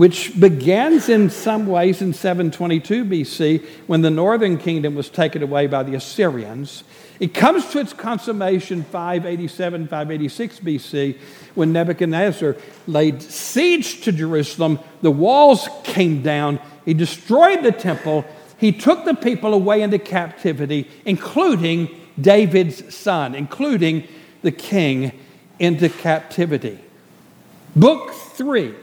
which 0.00 0.40
begins 0.40 1.10
in 1.10 1.28
some 1.28 1.66
ways 1.66 2.00
in 2.00 2.10
722 2.14 3.04
BC 3.04 3.62
when 3.86 4.00
the 4.00 4.08
northern 4.08 4.56
kingdom 4.56 4.94
was 4.94 5.10
taken 5.10 5.42
away 5.42 5.66
by 5.66 5.82
the 5.82 5.94
Assyrians. 5.94 6.84
It 7.20 7.34
comes 7.34 7.68
to 7.72 7.80
its 7.80 7.92
consummation 7.92 8.82
587, 8.82 9.88
586 9.88 10.60
BC 10.60 11.18
when 11.54 11.74
Nebuchadnezzar 11.74 12.56
laid 12.86 13.20
siege 13.20 14.00
to 14.00 14.10
Jerusalem. 14.10 14.78
The 15.02 15.10
walls 15.10 15.68
came 15.84 16.22
down, 16.22 16.60
he 16.86 16.94
destroyed 16.94 17.62
the 17.62 17.70
temple, 17.70 18.24
he 18.56 18.72
took 18.72 19.04
the 19.04 19.12
people 19.12 19.52
away 19.52 19.82
into 19.82 19.98
captivity, 19.98 20.88
including 21.04 21.90
David's 22.18 22.94
son, 22.94 23.34
including 23.34 24.08
the 24.40 24.50
king, 24.50 25.12
into 25.58 25.90
captivity. 25.90 26.78
Book 27.76 28.12
three 28.14 28.74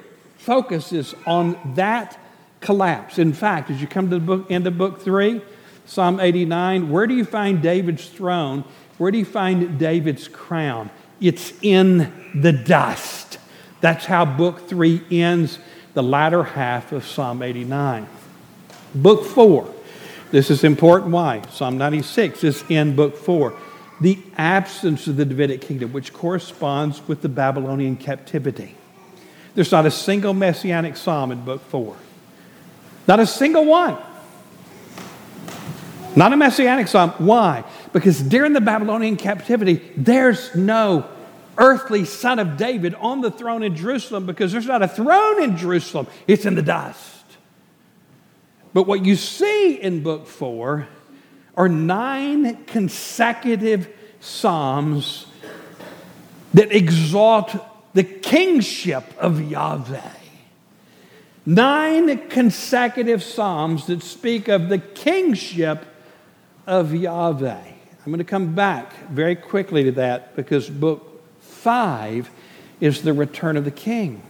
focuses 0.48 1.14
on 1.26 1.60
that 1.76 2.18
collapse. 2.62 3.20
In 3.20 3.34
fact, 3.34 3.70
as 3.70 3.82
you 3.82 3.86
come 3.86 4.10
to 4.10 4.18
the 4.18 4.26
book, 4.26 4.50
end 4.50 4.66
of 4.66 4.78
book 4.78 5.02
three, 5.02 5.42
Psalm 5.86 6.22
89, 6.22 6.90
where 6.90 7.06
do 7.06 7.14
you 7.14 7.26
find 7.26 7.62
David's 7.62 8.08
throne? 8.08 8.64
Where 8.98 9.12
do 9.12 9.18
you 9.18 9.26
find 9.26 9.78
David's 9.78 10.30
crown? 10.30 10.90
It's 11.20 11.52
in 11.62 12.14
the 12.34 12.54
dust. 12.54 13.40
That's 13.82 14.06
how 14.06 14.24
book 14.24 14.70
three 14.70 15.04
ends, 15.12 15.60
the 15.94 16.02
latter 16.02 16.44
half 16.44 16.94
of 16.94 17.06
Psalm 17.06 17.42
89. 17.42 18.08
Book 18.96 19.26
four, 19.26 19.70
this 20.32 20.50
is 20.50 20.64
important. 20.64 21.12
Why? 21.12 21.42
Psalm 21.52 21.78
96 21.78 22.46
is 22.46 22.64
in 22.70 22.96
book 22.96 23.18
four. 23.18 23.54
the 24.00 24.18
absence 24.38 25.08
of 25.08 25.18
the 25.18 25.26
Davidic 25.26 25.60
kingdom, 25.60 25.92
which 25.92 26.14
corresponds 26.14 27.06
with 27.06 27.22
the 27.22 27.30
Babylonian 27.30 27.98
captivity. 27.98 28.78
There's 29.58 29.72
not 29.72 29.88
a 29.88 29.92
single 29.92 30.36
messianic 30.36 30.96
psalm 30.96 31.32
in 31.32 31.44
book 31.44 31.64
four. 31.64 31.98
Not 33.08 33.20
a 33.20 33.26
single 33.26 33.66
one. 33.66 33.98
Not 36.16 36.32
a 36.32 36.38
messianic 36.38 36.88
psalm. 36.88 37.10
Why? 37.18 37.64
Because 37.92 38.22
during 38.22 38.54
the 38.54 38.62
Babylonian 38.62 39.18
captivity, 39.18 39.82
there's 39.98 40.54
no 40.56 41.10
earthly 41.58 42.06
son 42.06 42.38
of 42.38 42.56
David 42.56 42.94
on 43.00 43.22
the 43.22 43.32
throne 43.32 43.64
in 43.64 43.76
Jerusalem 43.76 44.28
because 44.28 44.52
there's 44.52 44.68
not 44.68 44.84
a 44.84 44.88
throne 44.88 45.42
in 45.42 45.58
Jerusalem, 45.58 46.06
it's 46.28 46.46
in 46.46 46.54
the 46.54 46.62
dust. 46.62 47.24
But 48.76 48.84
what 48.84 49.04
you 49.04 49.16
see 49.16 49.74
in 49.74 50.04
book 50.04 50.28
four 50.28 50.88
are 51.56 51.68
nine 51.68 52.64
consecutive 52.66 53.88
psalms 54.20 55.26
that 56.54 56.72
exalt 56.72 57.56
the 57.98 58.04
kingship 58.04 59.04
of 59.18 59.42
Yahweh. 59.42 60.12
Nine 61.48 62.30
consecutive 62.30 63.24
psalms 63.24 63.88
that 63.88 64.04
speak 64.04 64.48
of 64.48 64.70
the 64.70 64.78
kingship 64.78 65.84
of 66.68 66.94
Yahweh. 66.94 67.56
I'm 67.58 68.06
going 68.06 68.20
to 68.20 68.24
come 68.24 68.54
back 68.54 68.94
very 69.08 69.36
quickly 69.36 69.86
to 69.86 69.94
that 69.94 70.36
because 70.36 70.70
book 70.70 71.24
five 71.42 72.30
is 72.80 73.02
the 73.02 73.14
return 73.14 73.58
of 73.58 73.66
the 73.66 73.72
king. 73.72 74.22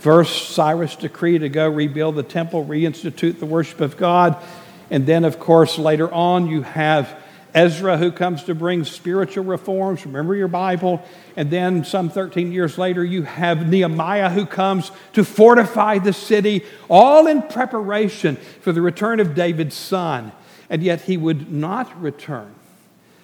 First, 0.00 0.48
Cyrus 0.48 0.96
decreed 0.96 1.42
to 1.42 1.48
go 1.48 1.68
rebuild 1.68 2.16
the 2.16 2.24
temple, 2.24 2.66
reinstitute 2.66 3.38
the 3.38 3.46
worship 3.46 3.80
of 3.80 3.96
God. 3.96 4.42
And 4.90 5.06
then, 5.06 5.24
of 5.24 5.38
course, 5.38 5.78
later 5.78 6.12
on, 6.12 6.48
you 6.48 6.62
have 6.62 7.21
Ezra 7.54 7.98
who 7.98 8.10
comes 8.10 8.44
to 8.44 8.54
bring 8.54 8.84
spiritual 8.84 9.44
reforms. 9.44 10.06
Remember 10.06 10.34
your 10.34 10.48
Bible. 10.48 11.04
And 11.36 11.50
then, 11.50 11.84
some 11.84 12.08
13 12.08 12.52
years 12.52 12.78
later, 12.78 13.04
you 13.04 13.22
have 13.22 13.68
Nehemiah 13.68 14.30
who 14.30 14.46
comes 14.46 14.90
to 15.12 15.24
fortify 15.24 15.98
the 15.98 16.12
city, 16.12 16.64
all 16.88 17.26
in 17.26 17.42
preparation 17.42 18.36
for 18.36 18.72
the 18.72 18.80
return 18.80 19.20
of 19.20 19.34
David's 19.34 19.74
son. 19.74 20.32
And 20.70 20.82
yet, 20.82 21.02
he 21.02 21.16
would 21.16 21.52
not 21.52 22.00
return 22.00 22.54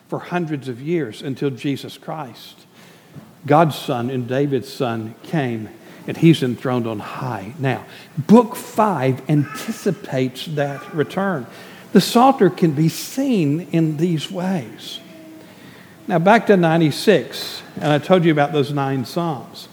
for 0.09 0.19
hundreds 0.19 0.69
of 0.69 0.81
years 0.81 1.23
until 1.23 1.51
Jesus 1.51 1.99
Christ. 1.99 2.67
God's 3.47 3.77
son 3.77 4.11
and 4.11 4.29
David's 4.29 4.73
son 4.73 5.15
came 5.23 5.69
and 6.09 6.17
he's 6.17 6.43
enthroned 6.43 6.87
on 6.87 6.99
high. 6.99 7.53
Now, 7.59 7.85
book 8.17 8.57
five 8.57 9.29
anticipates 9.29 10.47
that 10.47 10.95
return. 10.95 11.47
The 11.93 12.01
Psalter 12.01 12.51
can 12.51 12.73
be 12.73 12.89
seen 12.89 13.69
in 13.73 13.97
these 13.97 14.31
ways. 14.31 15.01
Now, 16.07 16.19
back 16.19 16.47
to 16.47 16.57
96, 16.57 17.63
and 17.77 17.93
I 17.93 17.99
told 17.99 18.25
you 18.25 18.33
about 18.33 18.53
those 18.53 18.73
nine 18.73 19.05
Psalms. 19.05 19.69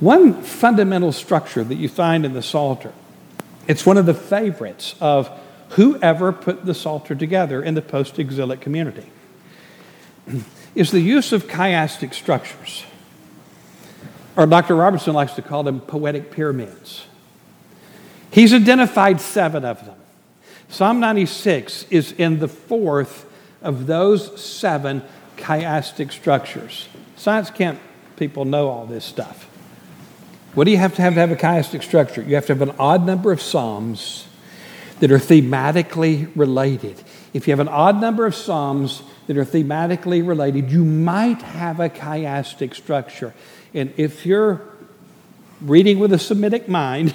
One 0.00 0.42
fundamental 0.42 1.12
structure 1.12 1.64
that 1.64 1.74
you 1.74 1.88
find 1.88 2.24
in 2.24 2.32
the 2.32 2.42
Psalter, 2.42 2.92
it's 3.66 3.84
one 3.84 3.96
of 3.96 4.06
the 4.06 4.14
favorites 4.14 4.94
of 5.00 5.30
whoever 5.70 6.32
put 6.32 6.64
the 6.64 6.74
Psalter 6.74 7.14
together 7.14 7.62
in 7.62 7.74
the 7.74 7.82
post 7.82 8.18
exilic 8.18 8.60
community, 8.60 9.10
is 10.74 10.90
the 10.90 11.00
use 11.00 11.32
of 11.32 11.46
chiastic 11.46 12.14
structures 12.14 12.84
or 14.38 14.46
Dr. 14.46 14.76
Robertson 14.76 15.14
likes 15.14 15.32
to 15.32 15.42
call 15.42 15.64
them 15.64 15.80
poetic 15.80 16.30
pyramids. 16.30 17.06
He's 18.30 18.54
identified 18.54 19.20
seven 19.20 19.64
of 19.64 19.84
them. 19.84 19.97
Psalm 20.68 21.00
96 21.00 21.86
is 21.90 22.12
in 22.12 22.40
the 22.40 22.48
fourth 22.48 23.24
of 23.62 23.86
those 23.86 24.40
seven 24.40 25.02
chiastic 25.36 26.12
structures. 26.12 26.88
Science 27.16 27.50
camp 27.50 27.80
people 28.16 28.44
know 28.44 28.68
all 28.68 28.86
this 28.86 29.04
stuff. 29.04 29.44
What 30.54 30.64
do 30.64 30.70
you 30.70 30.76
have 30.76 30.94
to 30.96 31.02
have 31.02 31.14
to 31.14 31.20
have 31.20 31.30
a 31.30 31.36
chiastic 31.36 31.82
structure? 31.82 32.22
You 32.22 32.34
have 32.34 32.46
to 32.46 32.54
have 32.54 32.62
an 32.62 32.74
odd 32.78 33.06
number 33.06 33.32
of 33.32 33.40
psalms 33.40 34.26
that 35.00 35.10
are 35.12 35.18
thematically 35.18 36.30
related. 36.34 37.02
If 37.32 37.46
you 37.46 37.52
have 37.52 37.60
an 37.60 37.68
odd 37.68 38.00
number 38.00 38.26
of 38.26 38.34
psalms 38.34 39.02
that 39.26 39.36
are 39.36 39.44
thematically 39.44 40.26
related, 40.26 40.70
you 40.70 40.84
might 40.84 41.42
have 41.42 41.80
a 41.80 41.88
chiastic 41.88 42.74
structure. 42.74 43.34
And 43.72 43.92
if 43.96 44.26
you're 44.26 44.62
reading 45.60 45.98
with 45.98 46.12
a 46.12 46.18
Semitic 46.18 46.68
mind, 46.68 47.14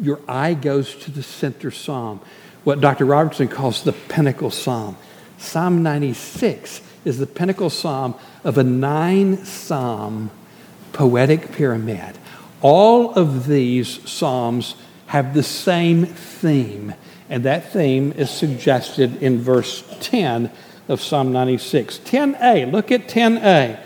your 0.00 0.20
eye 0.26 0.54
goes 0.54 0.94
to 0.96 1.10
the 1.10 1.22
center 1.22 1.70
psalm, 1.70 2.20
what 2.64 2.80
Dr. 2.80 3.04
Robertson 3.04 3.48
calls 3.48 3.82
the 3.82 3.92
pinnacle 3.92 4.50
psalm. 4.50 4.96
Psalm 5.38 5.82
96 5.82 6.80
is 7.04 7.18
the 7.18 7.26
pinnacle 7.26 7.70
psalm 7.70 8.14
of 8.44 8.58
a 8.58 8.62
nine 8.62 9.44
psalm 9.44 10.30
poetic 10.92 11.52
pyramid. 11.52 12.16
All 12.60 13.12
of 13.14 13.46
these 13.46 14.08
psalms 14.08 14.76
have 15.06 15.34
the 15.34 15.42
same 15.42 16.06
theme, 16.06 16.94
and 17.28 17.44
that 17.44 17.72
theme 17.72 18.12
is 18.12 18.30
suggested 18.30 19.22
in 19.22 19.40
verse 19.40 19.84
10 20.00 20.50
of 20.88 21.00
Psalm 21.00 21.32
96. 21.32 21.98
10a, 21.98 22.70
look 22.70 22.92
at 22.92 23.08
10a. 23.08 23.80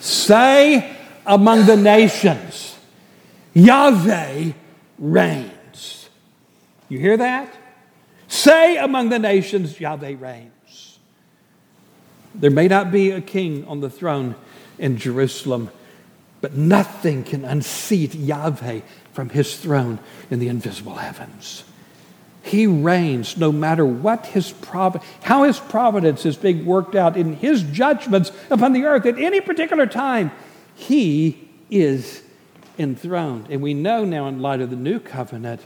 Say 0.00 0.96
among 1.26 1.66
the 1.66 1.76
nations. 1.76 2.78
Yahweh 3.52 4.52
reigns. 4.98 6.08
You 6.88 6.98
hear 6.98 7.16
that? 7.16 7.54
Say 8.34 8.76
among 8.78 9.10
the 9.10 9.20
nations, 9.20 9.78
Yahweh 9.78 10.16
reigns. 10.18 10.98
There 12.34 12.50
may 12.50 12.66
not 12.66 12.90
be 12.90 13.12
a 13.12 13.20
king 13.20 13.64
on 13.68 13.80
the 13.80 13.88
throne 13.88 14.34
in 14.76 14.98
Jerusalem, 14.98 15.70
but 16.40 16.54
nothing 16.54 17.22
can 17.22 17.44
unseat 17.44 18.12
Yahweh 18.12 18.80
from 19.12 19.28
his 19.28 19.56
throne 19.56 20.00
in 20.32 20.40
the 20.40 20.48
invisible 20.48 20.96
heavens. 20.96 21.62
He 22.42 22.66
reigns 22.66 23.36
no 23.36 23.52
matter 23.52 23.86
what 23.86 24.26
his 24.26 24.50
prov- 24.50 25.02
how 25.22 25.44
his 25.44 25.60
providence 25.60 26.26
is 26.26 26.36
being 26.36 26.66
worked 26.66 26.96
out 26.96 27.16
in 27.16 27.36
his 27.36 27.62
judgments 27.62 28.32
upon 28.50 28.72
the 28.72 28.84
earth 28.84 29.06
at 29.06 29.16
any 29.16 29.40
particular 29.40 29.86
time. 29.86 30.32
He 30.74 31.48
is 31.70 32.24
enthroned. 32.78 33.46
And 33.48 33.62
we 33.62 33.74
know 33.74 34.04
now, 34.04 34.26
in 34.26 34.42
light 34.42 34.60
of 34.60 34.70
the 34.70 34.76
new 34.76 34.98
covenant, 34.98 35.60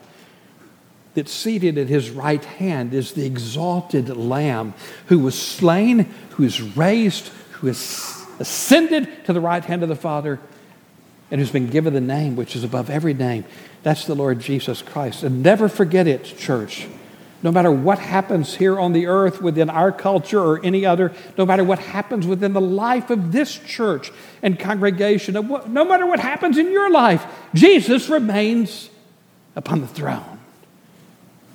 that 1.14 1.28
seated 1.28 1.78
at 1.78 1.88
his 1.88 2.10
right 2.10 2.44
hand 2.44 2.94
is 2.94 3.12
the 3.12 3.26
exalted 3.26 4.08
Lamb 4.16 4.74
who 5.06 5.18
was 5.18 5.40
slain, 5.40 6.00
who 6.30 6.44
is 6.44 6.60
raised, 6.60 7.28
who 7.52 7.66
is 7.68 8.24
ascended 8.38 9.24
to 9.24 9.32
the 9.32 9.40
right 9.40 9.64
hand 9.64 9.82
of 9.82 9.88
the 9.88 9.96
Father, 9.96 10.38
and 11.30 11.40
who's 11.40 11.50
been 11.50 11.68
given 11.68 11.92
the 11.92 12.00
name 12.00 12.36
which 12.36 12.54
is 12.54 12.64
above 12.64 12.88
every 12.88 13.14
name. 13.14 13.44
That's 13.82 14.06
the 14.06 14.14
Lord 14.14 14.40
Jesus 14.40 14.80
Christ. 14.80 15.22
And 15.22 15.42
never 15.42 15.68
forget 15.68 16.06
it, 16.06 16.24
church 16.24 16.86
no 17.42 17.52
matter 17.52 17.70
what 17.70 17.98
happens 17.98 18.56
here 18.56 18.78
on 18.80 18.92
the 18.92 19.06
earth 19.06 19.40
within 19.40 19.70
our 19.70 19.92
culture 19.92 20.40
or 20.40 20.64
any 20.64 20.84
other, 20.84 21.12
no 21.36 21.46
matter 21.46 21.62
what 21.62 21.78
happens 21.78 22.26
within 22.26 22.52
the 22.52 22.60
life 22.60 23.10
of 23.10 23.30
this 23.30 23.56
church 23.56 24.10
and 24.42 24.58
congregation, 24.58 25.34
no 25.34 25.84
matter 25.84 26.04
what 26.04 26.18
happens 26.18 26.58
in 26.58 26.72
your 26.72 26.90
life, 26.90 27.24
Jesus 27.54 28.08
remains 28.08 28.90
upon 29.54 29.80
the 29.80 29.86
throne. 29.86 30.37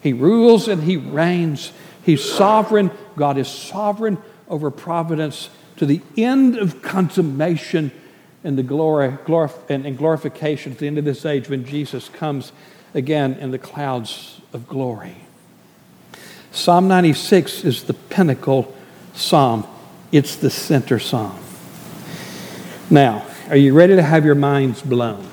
He 0.04 0.12
rules 0.12 0.68
and 0.68 0.84
he 0.84 0.98
reigns. 0.98 1.72
He's 2.04 2.22
sovereign. 2.22 2.92
God 3.16 3.38
is 3.38 3.48
sovereign 3.48 4.18
over 4.50 4.70
providence 4.70 5.50
to 5.78 5.86
the 5.86 6.02
end 6.18 6.58
of 6.58 6.82
consummation 6.82 7.92
and 8.44 8.58
the 8.58 8.64
glory 8.64 9.12
glorif- 9.26 9.70
and 9.70 9.98
glorification 9.98 10.74
at 10.74 10.80
the 10.80 10.88
end 10.88 10.98
of 10.98 11.06
this 11.06 11.26
age 11.26 11.48
when 11.48 11.64
Jesus 11.66 12.10
comes 12.10 12.52
again 12.94 13.36
in 13.36 13.52
the 13.52 13.58
clouds 13.58 14.42
of 14.52 14.68
glory. 14.68 15.16
Psalm 16.52 16.90
96 16.90 17.64
is 17.64 17.86
the 17.86 17.94
pinnacle 17.94 18.76
psalm, 19.14 19.66
it's 20.12 20.36
the 20.36 20.50
center 20.50 21.00
psalm. 21.00 21.40
Now, 22.90 23.26
are 23.48 23.56
you 23.56 23.74
ready 23.74 23.96
to 23.96 24.04
have 24.04 24.26
your 24.26 24.36
minds 24.36 24.82
blown? 24.82 25.30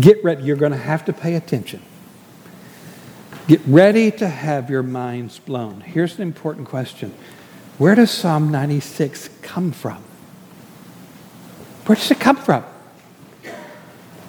Get 0.00 0.22
ready. 0.22 0.44
You're 0.44 0.56
going 0.56 0.72
to 0.72 0.78
have 0.78 1.06
to 1.06 1.12
pay 1.14 1.34
attention. 1.34 1.82
Get 3.52 3.60
ready 3.66 4.10
to 4.12 4.26
have 4.26 4.70
your 4.70 4.82
minds 4.82 5.38
blown. 5.38 5.82
Here's 5.82 6.16
an 6.16 6.22
important 6.22 6.66
question 6.66 7.12
Where 7.76 7.94
does 7.94 8.10
Psalm 8.10 8.50
96 8.50 9.28
come 9.42 9.72
from? 9.72 10.02
Where 11.84 11.96
does 11.96 12.10
it 12.10 12.18
come 12.18 12.36
from? 12.36 12.64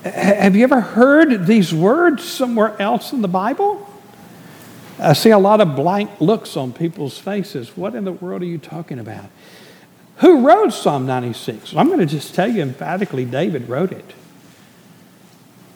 Have 0.04 0.58
you 0.58 0.66
ever 0.66 0.82
heard 0.82 1.48
these 1.48 1.74
words 1.74 2.26
somewhere 2.26 2.76
else 2.82 3.14
in 3.14 3.22
the 3.22 3.30
Bible? 3.30 3.90
I 5.00 5.14
see 5.14 5.30
a 5.30 5.40
lot 5.40 5.62
of 5.62 5.74
blank 5.74 6.20
looks 6.20 6.58
on 6.58 6.74
people's 6.74 7.18
faces. 7.18 7.78
What 7.78 7.96
in 7.96 8.04
the 8.04 8.12
world 8.12 8.42
are 8.42 8.46
you 8.46 8.58
talking 8.58 9.00
about? 9.00 9.30
Who 10.18 10.46
wrote 10.46 10.74
Psalm 10.74 11.06
96? 11.06 11.74
I'm 11.78 11.88
going 11.88 12.00
to 12.00 12.06
just 12.06 12.36
tell 12.36 12.52
you 12.52 12.62
emphatically 12.62 13.24
David 13.24 13.70
wrote 13.70 13.94
it. 13.94 14.14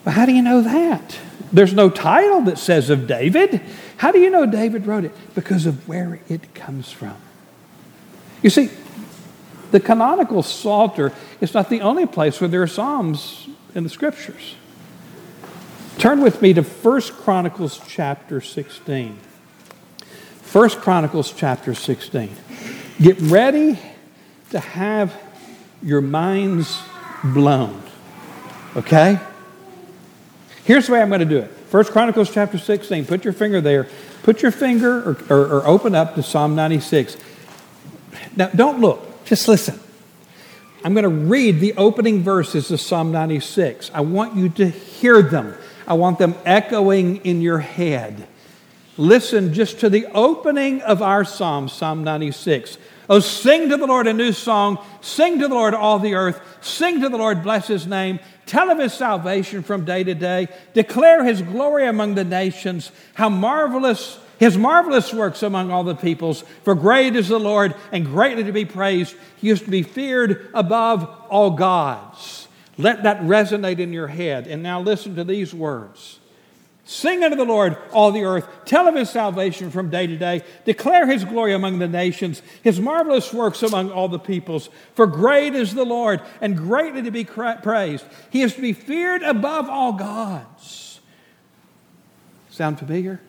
But 0.04 0.12
how 0.12 0.26
do 0.26 0.32
you 0.32 0.42
know 0.42 0.60
that? 0.62 1.18
There's 1.52 1.72
no 1.72 1.90
title 1.90 2.42
that 2.42 2.58
says 2.58 2.90
of 2.90 3.06
David. 3.06 3.60
How 3.96 4.12
do 4.12 4.18
you 4.18 4.30
know 4.30 4.46
David 4.46 4.86
wrote 4.86 5.04
it? 5.04 5.12
Because 5.34 5.66
of 5.66 5.88
where 5.88 6.20
it 6.28 6.54
comes 6.54 6.92
from. 6.92 7.16
You 8.42 8.50
see, 8.50 8.70
the 9.70 9.80
canonical 9.80 10.42
Psalter 10.42 11.12
is 11.40 11.54
not 11.54 11.68
the 11.68 11.80
only 11.80 12.06
place 12.06 12.40
where 12.40 12.48
there 12.48 12.62
are 12.62 12.68
Psalms 12.68 13.48
in 13.74 13.82
the 13.82 13.90
Scriptures. 13.90 14.54
Turn 15.98 16.22
with 16.22 16.40
me 16.40 16.52
to 16.54 16.62
1 16.62 17.00
Chronicles 17.22 17.80
chapter 17.88 18.40
16. 18.40 19.18
1 20.52 20.70
Chronicles 20.70 21.32
chapter 21.32 21.74
16. 21.74 22.34
Get 23.00 23.20
ready 23.20 23.78
to 24.50 24.60
have 24.60 25.14
your 25.82 26.00
minds 26.00 26.80
blown. 27.24 27.82
Okay? 28.76 29.18
Here's 30.68 30.86
the 30.86 30.92
way 30.92 31.00
I'm 31.00 31.08
going 31.08 31.20
to 31.20 31.24
do 31.24 31.38
it. 31.38 31.50
First 31.70 31.92
Chronicles 31.92 32.30
chapter 32.30 32.58
16. 32.58 33.06
Put 33.06 33.24
your 33.24 33.32
finger 33.32 33.62
there. 33.62 33.88
Put 34.22 34.42
your 34.42 34.50
finger 34.50 34.98
or, 34.98 35.16
or, 35.30 35.46
or 35.46 35.66
open 35.66 35.94
up 35.94 36.14
to 36.16 36.22
Psalm 36.22 36.54
96. 36.54 37.16
Now, 38.36 38.48
don't 38.48 38.78
look. 38.78 39.24
Just 39.24 39.48
listen. 39.48 39.80
I'm 40.84 40.92
going 40.92 41.04
to 41.04 41.08
read 41.08 41.60
the 41.60 41.72
opening 41.78 42.22
verses 42.22 42.70
of 42.70 42.82
Psalm 42.82 43.10
96. 43.12 43.90
I 43.94 44.02
want 44.02 44.36
you 44.36 44.50
to 44.50 44.68
hear 44.68 45.22
them. 45.22 45.54
I 45.86 45.94
want 45.94 46.18
them 46.18 46.34
echoing 46.44 47.24
in 47.24 47.40
your 47.40 47.60
head. 47.60 48.28
Listen 48.98 49.54
just 49.54 49.80
to 49.80 49.88
the 49.88 50.04
opening 50.12 50.82
of 50.82 51.00
our 51.00 51.24
psalm, 51.24 51.70
Psalm 51.70 52.04
96. 52.04 52.76
Oh, 53.08 53.20
sing 53.20 53.70
to 53.70 53.78
the 53.78 53.86
Lord 53.86 54.06
a 54.06 54.12
new 54.12 54.32
song. 54.32 54.84
Sing 55.00 55.38
to 55.38 55.48
the 55.48 55.54
Lord 55.54 55.72
all 55.72 55.98
the 55.98 56.14
earth. 56.14 56.42
Sing 56.60 57.00
to 57.00 57.08
the 57.08 57.16
Lord, 57.16 57.42
bless 57.42 57.68
his 57.68 57.86
name. 57.86 58.20
Tell 58.48 58.70
of 58.70 58.78
his 58.78 58.94
salvation 58.94 59.62
from 59.62 59.84
day 59.84 60.02
to 60.02 60.14
day. 60.14 60.48
Declare 60.72 61.24
his 61.24 61.42
glory 61.42 61.86
among 61.86 62.14
the 62.14 62.24
nations. 62.24 62.90
How 63.14 63.28
marvelous 63.28 64.18
his 64.38 64.56
marvelous 64.56 65.12
works 65.12 65.42
among 65.42 65.70
all 65.70 65.84
the 65.84 65.96
peoples. 65.96 66.44
For 66.62 66.74
great 66.74 67.16
is 67.16 67.28
the 67.28 67.40
Lord 67.40 67.74
and 67.92 68.06
greatly 68.06 68.44
to 68.44 68.52
be 68.52 68.64
praised. 68.64 69.16
He 69.36 69.50
is 69.50 69.60
to 69.62 69.70
be 69.70 69.82
feared 69.82 70.48
above 70.54 71.04
all 71.28 71.50
gods. 71.50 72.48
Let 72.76 73.02
that 73.02 73.20
resonate 73.22 73.80
in 73.80 73.92
your 73.92 74.06
head. 74.06 74.46
And 74.46 74.62
now 74.62 74.80
listen 74.80 75.16
to 75.16 75.24
these 75.24 75.52
words. 75.52 76.17
Sing 76.88 77.22
unto 77.22 77.36
the 77.36 77.44
Lord, 77.44 77.76
all 77.92 78.12
the 78.12 78.24
earth. 78.24 78.48
Tell 78.64 78.88
of 78.88 78.94
his 78.94 79.10
salvation 79.10 79.70
from 79.70 79.90
day 79.90 80.06
to 80.06 80.16
day. 80.16 80.42
Declare 80.64 81.06
his 81.06 81.22
glory 81.22 81.52
among 81.52 81.80
the 81.80 81.86
nations, 81.86 82.40
his 82.62 82.80
marvelous 82.80 83.30
works 83.30 83.62
among 83.62 83.90
all 83.90 84.08
the 84.08 84.18
peoples. 84.18 84.70
For 84.94 85.06
great 85.06 85.54
is 85.54 85.74
the 85.74 85.84
Lord, 85.84 86.22
and 86.40 86.56
greatly 86.56 87.02
to 87.02 87.10
be 87.10 87.26
praised. 87.26 88.06
He 88.30 88.40
is 88.40 88.54
to 88.54 88.62
be 88.62 88.72
feared 88.72 89.22
above 89.22 89.68
all 89.68 89.92
gods. 89.92 91.00
Sound 92.48 92.78
familiar? 92.78 93.20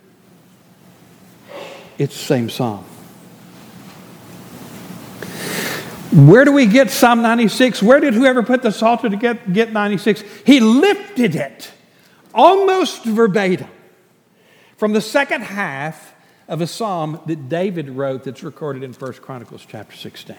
It's 1.97 2.17
the 2.17 2.23
same 2.23 2.49
psalm. 2.49 2.85
Where 6.13 6.45
do 6.45 6.53
we 6.53 6.65
get 6.65 6.91
Psalm 6.91 7.21
96? 7.21 7.83
Where 7.83 7.99
did 7.99 8.13
whoever 8.13 8.41
put 8.41 8.61
the 8.61 8.71
Psalter 8.71 9.09
to 9.09 9.17
get, 9.17 9.51
get 9.51 9.73
96? 9.73 10.23
He 10.45 10.61
lifted 10.61 11.35
it 11.35 11.73
almost 12.33 13.03
verbatim 13.05 13.69
from 14.77 14.93
the 14.93 15.01
second 15.01 15.41
half 15.41 16.13
of 16.47 16.61
a 16.61 16.67
psalm 16.67 17.19
that 17.27 17.49
David 17.49 17.89
wrote 17.89 18.23
that's 18.23 18.43
recorded 18.43 18.83
in 18.83 18.93
1 18.93 19.13
Chronicles 19.13 19.65
chapter 19.67 19.95
16. 19.95 20.35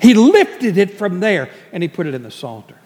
He 0.00 0.14
lifted 0.14 0.78
it 0.78 0.98
from 0.98 1.20
there 1.20 1.50
and 1.72 1.82
he 1.82 1.88
put 1.88 2.06
it 2.06 2.14
in 2.14 2.22
the 2.22 2.30
Psalter. 2.30 2.76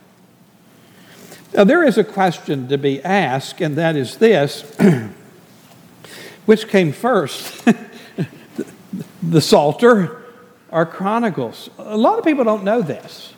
Now, 1.54 1.64
there 1.64 1.84
is 1.84 1.98
a 1.98 2.04
question 2.04 2.66
to 2.68 2.76
be 2.76 3.00
asked, 3.02 3.60
and 3.60 3.76
that 3.76 3.94
is 3.94 4.16
this 4.16 4.62
which 6.46 6.66
came 6.66 6.92
first, 6.92 7.64
the 9.22 9.40
Psalter 9.40 10.22
or 10.70 10.84
Chronicles. 10.84 11.70
A 11.78 11.96
lot 11.96 12.18
of 12.18 12.24
people 12.24 12.42
don't 12.42 12.64
know 12.64 12.82
this. 12.82 13.32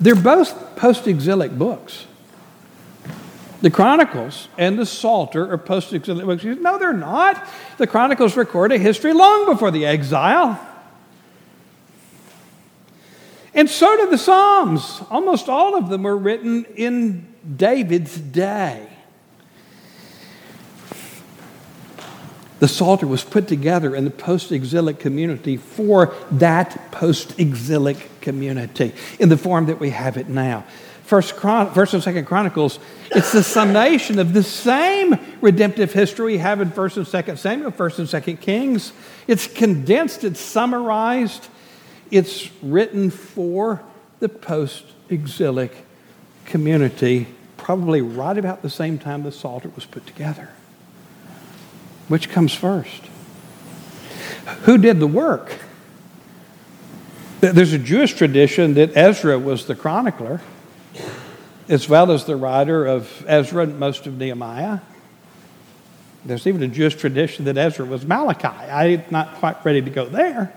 They're 0.00 0.16
both 0.16 0.76
post 0.76 1.06
exilic 1.06 1.56
books. 1.56 2.06
The 3.66 3.72
Chronicles 3.72 4.46
and 4.56 4.78
the 4.78 4.86
Psalter 4.86 5.52
are 5.52 5.58
post 5.58 5.92
exilic 5.92 6.24
books. 6.24 6.44
No, 6.44 6.78
they're 6.78 6.92
not. 6.92 7.44
The 7.78 7.88
Chronicles 7.88 8.36
record 8.36 8.70
a 8.70 8.78
history 8.78 9.12
long 9.12 9.44
before 9.44 9.72
the 9.72 9.86
exile. 9.86 10.64
And 13.54 13.68
so 13.68 13.96
do 13.96 14.08
the 14.08 14.18
Psalms. 14.18 15.02
Almost 15.10 15.48
all 15.48 15.74
of 15.74 15.88
them 15.88 16.04
were 16.04 16.16
written 16.16 16.64
in 16.76 17.26
David's 17.56 18.16
day. 18.16 18.88
The 22.60 22.68
Psalter 22.68 23.08
was 23.08 23.24
put 23.24 23.48
together 23.48 23.96
in 23.96 24.04
the 24.04 24.12
post 24.12 24.52
exilic 24.52 25.00
community 25.00 25.56
for 25.56 26.14
that 26.30 26.92
post 26.92 27.40
exilic 27.40 28.20
community 28.20 28.92
in 29.18 29.28
the 29.28 29.36
form 29.36 29.66
that 29.66 29.80
we 29.80 29.90
have 29.90 30.16
it 30.16 30.28
now. 30.28 30.64
First, 31.06 31.36
Chron- 31.36 31.72
First 31.72 31.94
and 31.94 32.02
Second 32.02 32.24
Chronicles, 32.24 32.80
it's 33.12 33.30
the 33.30 33.44
summation 33.44 34.18
of 34.18 34.32
the 34.32 34.42
same 34.42 35.14
redemptive 35.40 35.92
history 35.92 36.32
we 36.32 36.38
have 36.38 36.60
in 36.60 36.72
First 36.72 36.96
and 36.96 37.06
Second 37.06 37.38
Samuel, 37.38 37.70
First 37.70 38.00
and 38.00 38.08
Second 38.08 38.40
Kings. 38.40 38.92
It's 39.28 39.46
condensed, 39.46 40.24
it's 40.24 40.40
summarized, 40.40 41.46
it's 42.10 42.50
written 42.60 43.10
for 43.10 43.84
the 44.18 44.28
post 44.28 44.84
exilic 45.08 45.72
community, 46.44 47.28
probably 47.56 48.00
right 48.00 48.36
about 48.36 48.62
the 48.62 48.70
same 48.70 48.98
time 48.98 49.22
the 49.22 49.30
Psalter 49.30 49.68
was 49.68 49.84
put 49.84 50.08
together. 50.08 50.50
Which 52.08 52.30
comes 52.30 52.52
first? 52.52 53.04
Who 54.62 54.76
did 54.76 54.98
the 54.98 55.06
work? 55.06 55.54
There's 57.40 57.72
a 57.72 57.78
Jewish 57.78 58.14
tradition 58.14 58.74
that 58.74 58.96
Ezra 58.96 59.38
was 59.38 59.66
the 59.66 59.76
chronicler, 59.76 60.40
as 61.68 61.88
well 61.88 62.12
as 62.12 62.24
the 62.24 62.36
writer 62.36 62.86
of 62.86 63.24
Ezra 63.26 63.64
and 63.64 63.78
most 63.78 64.06
of 64.06 64.16
Nehemiah. 64.16 64.80
There's 66.24 66.46
even 66.46 66.62
a 66.62 66.68
Jewish 66.68 66.96
tradition 66.96 67.44
that 67.46 67.56
Ezra 67.56 67.84
was 67.84 68.04
Malachi. 68.04 68.48
I'm 68.48 69.04
not 69.10 69.34
quite 69.36 69.64
ready 69.64 69.82
to 69.82 69.90
go 69.90 70.06
there. 70.06 70.52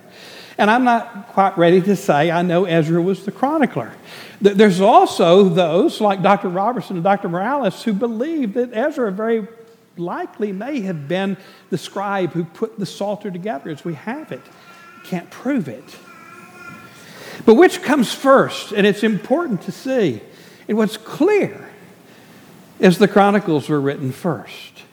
And 0.58 0.70
I'm 0.70 0.84
not 0.84 1.30
quite 1.30 1.58
ready 1.58 1.82
to 1.82 1.96
say 1.96 2.32
I 2.32 2.42
know 2.42 2.66
Ezra 2.66 3.02
was 3.02 3.24
the 3.24 3.32
chronicler. 3.32 3.94
There's 4.42 4.82
also 4.82 5.48
those, 5.50 6.02
like 6.02 6.22
Dr. 6.22 6.50
Robertson 6.50 6.98
and 6.98 7.04
Dr. 7.04 7.30
Morales, 7.30 7.84
who 7.84 7.94
believe 7.94 8.56
that 8.56 8.72
Ezra 8.74 9.12
very 9.12 9.48
likely 9.98 10.52
may 10.52 10.82
have 10.82 11.08
been 11.08 11.38
the 11.70 11.78
scribe 11.78 12.32
who 12.32 12.46
put 12.46 12.80
the 12.80 12.86
Psalter 12.86 13.32
together 13.32 13.70
as 13.70 13.86
we 13.86 13.94
have 13.94 14.32
it. 14.32 14.42
Can't 15.04 15.30
prove 15.30 15.68
it. 15.68 15.84
But 17.46 17.56
which 17.56 17.82
comes 17.82 18.14
first? 18.14 18.72
And 18.72 18.86
it's 18.86 19.04
important 19.04 19.62
to 19.64 19.72
see. 19.72 20.22
And 20.70 20.78
what's 20.78 20.98
clear 20.98 21.68
is 22.80 23.00
the 23.00 23.08
Chronicles 23.08 23.68
were 23.68 23.82
written 23.82 24.12
first. 24.12 24.84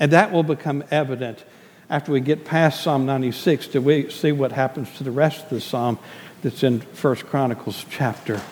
And 0.00 0.10
that 0.10 0.32
will 0.32 0.42
become 0.42 0.82
evident 0.90 1.44
after 1.88 2.10
we 2.10 2.20
get 2.20 2.44
past 2.44 2.82
Psalm 2.82 3.06
96 3.06 3.68
to 3.68 4.10
see 4.10 4.32
what 4.32 4.50
happens 4.50 4.92
to 4.98 5.04
the 5.04 5.12
rest 5.12 5.44
of 5.44 5.50
the 5.50 5.60
psalm 5.60 6.00
that's 6.42 6.64
in 6.64 6.80
1 6.80 7.16
Chronicles 7.16 7.86
chapter 7.88 8.42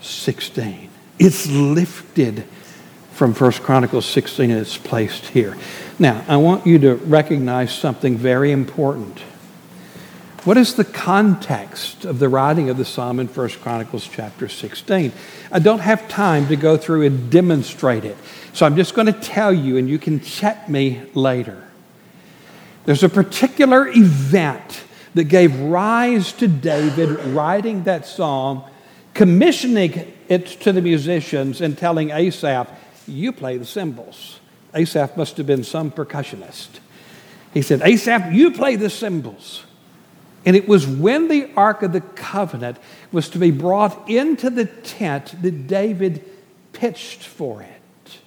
16. 0.00 0.90
It's 1.20 1.46
lifted 1.46 2.44
from 3.12 3.32
1 3.32 3.52
Chronicles 3.52 4.04
16 4.04 4.50
and 4.50 4.60
it's 4.60 4.76
placed 4.76 5.26
here. 5.26 5.56
Now, 6.00 6.24
I 6.26 6.36
want 6.38 6.66
you 6.66 6.80
to 6.80 6.96
recognize 6.96 7.72
something 7.72 8.16
very 8.16 8.50
important. 8.50 9.20
What 10.44 10.58
is 10.58 10.74
the 10.74 10.84
context 10.84 12.04
of 12.04 12.18
the 12.18 12.28
writing 12.28 12.68
of 12.68 12.76
the 12.76 12.84
psalm 12.84 13.18
in 13.18 13.28
1 13.28 13.48
Chronicles 13.62 14.06
chapter 14.06 14.46
16? 14.46 15.10
I 15.50 15.58
don't 15.58 15.78
have 15.78 16.06
time 16.06 16.48
to 16.48 16.56
go 16.56 16.76
through 16.76 17.06
and 17.06 17.30
demonstrate 17.30 18.04
it. 18.04 18.18
So 18.52 18.66
I'm 18.66 18.76
just 18.76 18.94
going 18.94 19.06
to 19.06 19.18
tell 19.18 19.54
you, 19.54 19.78
and 19.78 19.88
you 19.88 19.98
can 19.98 20.20
check 20.20 20.68
me 20.68 21.00
later. 21.14 21.66
There's 22.84 23.02
a 23.02 23.08
particular 23.08 23.88
event 23.88 24.84
that 25.14 25.24
gave 25.24 25.58
rise 25.60 26.32
to 26.34 26.46
David 26.46 27.24
writing 27.34 27.84
that 27.84 28.04
psalm, 28.04 28.64
commissioning 29.14 30.12
it 30.28 30.46
to 30.60 30.72
the 30.72 30.82
musicians, 30.82 31.62
and 31.62 31.78
telling 31.78 32.10
Asaph, 32.10 32.68
you 33.06 33.32
play 33.32 33.56
the 33.56 33.64
cymbals. 33.64 34.40
Asaph 34.74 35.16
must 35.16 35.38
have 35.38 35.46
been 35.46 35.64
some 35.64 35.90
percussionist. 35.90 36.80
He 37.54 37.62
said, 37.62 37.80
Asaph, 37.80 38.30
you 38.30 38.50
play 38.50 38.76
the 38.76 38.90
cymbals. 38.90 39.64
And 40.46 40.56
it 40.56 40.68
was 40.68 40.86
when 40.86 41.28
the 41.28 41.50
Ark 41.56 41.82
of 41.82 41.92
the 41.92 42.00
Covenant 42.00 42.78
was 43.12 43.28
to 43.30 43.38
be 43.38 43.50
brought 43.50 44.08
into 44.10 44.50
the 44.50 44.66
tent 44.66 45.40
that 45.42 45.66
David 45.66 46.24
pitched 46.72 47.22
for 47.22 47.62
it. 47.62 48.18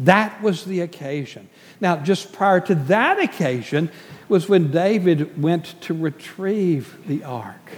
That 0.00 0.42
was 0.42 0.64
the 0.64 0.82
occasion. 0.82 1.48
Now, 1.80 1.96
just 1.96 2.32
prior 2.32 2.60
to 2.60 2.74
that 2.74 3.18
occasion 3.18 3.90
was 4.28 4.48
when 4.48 4.70
David 4.70 5.40
went 5.40 5.80
to 5.82 5.94
retrieve 5.94 6.98
the 7.06 7.24
ark. 7.24 7.70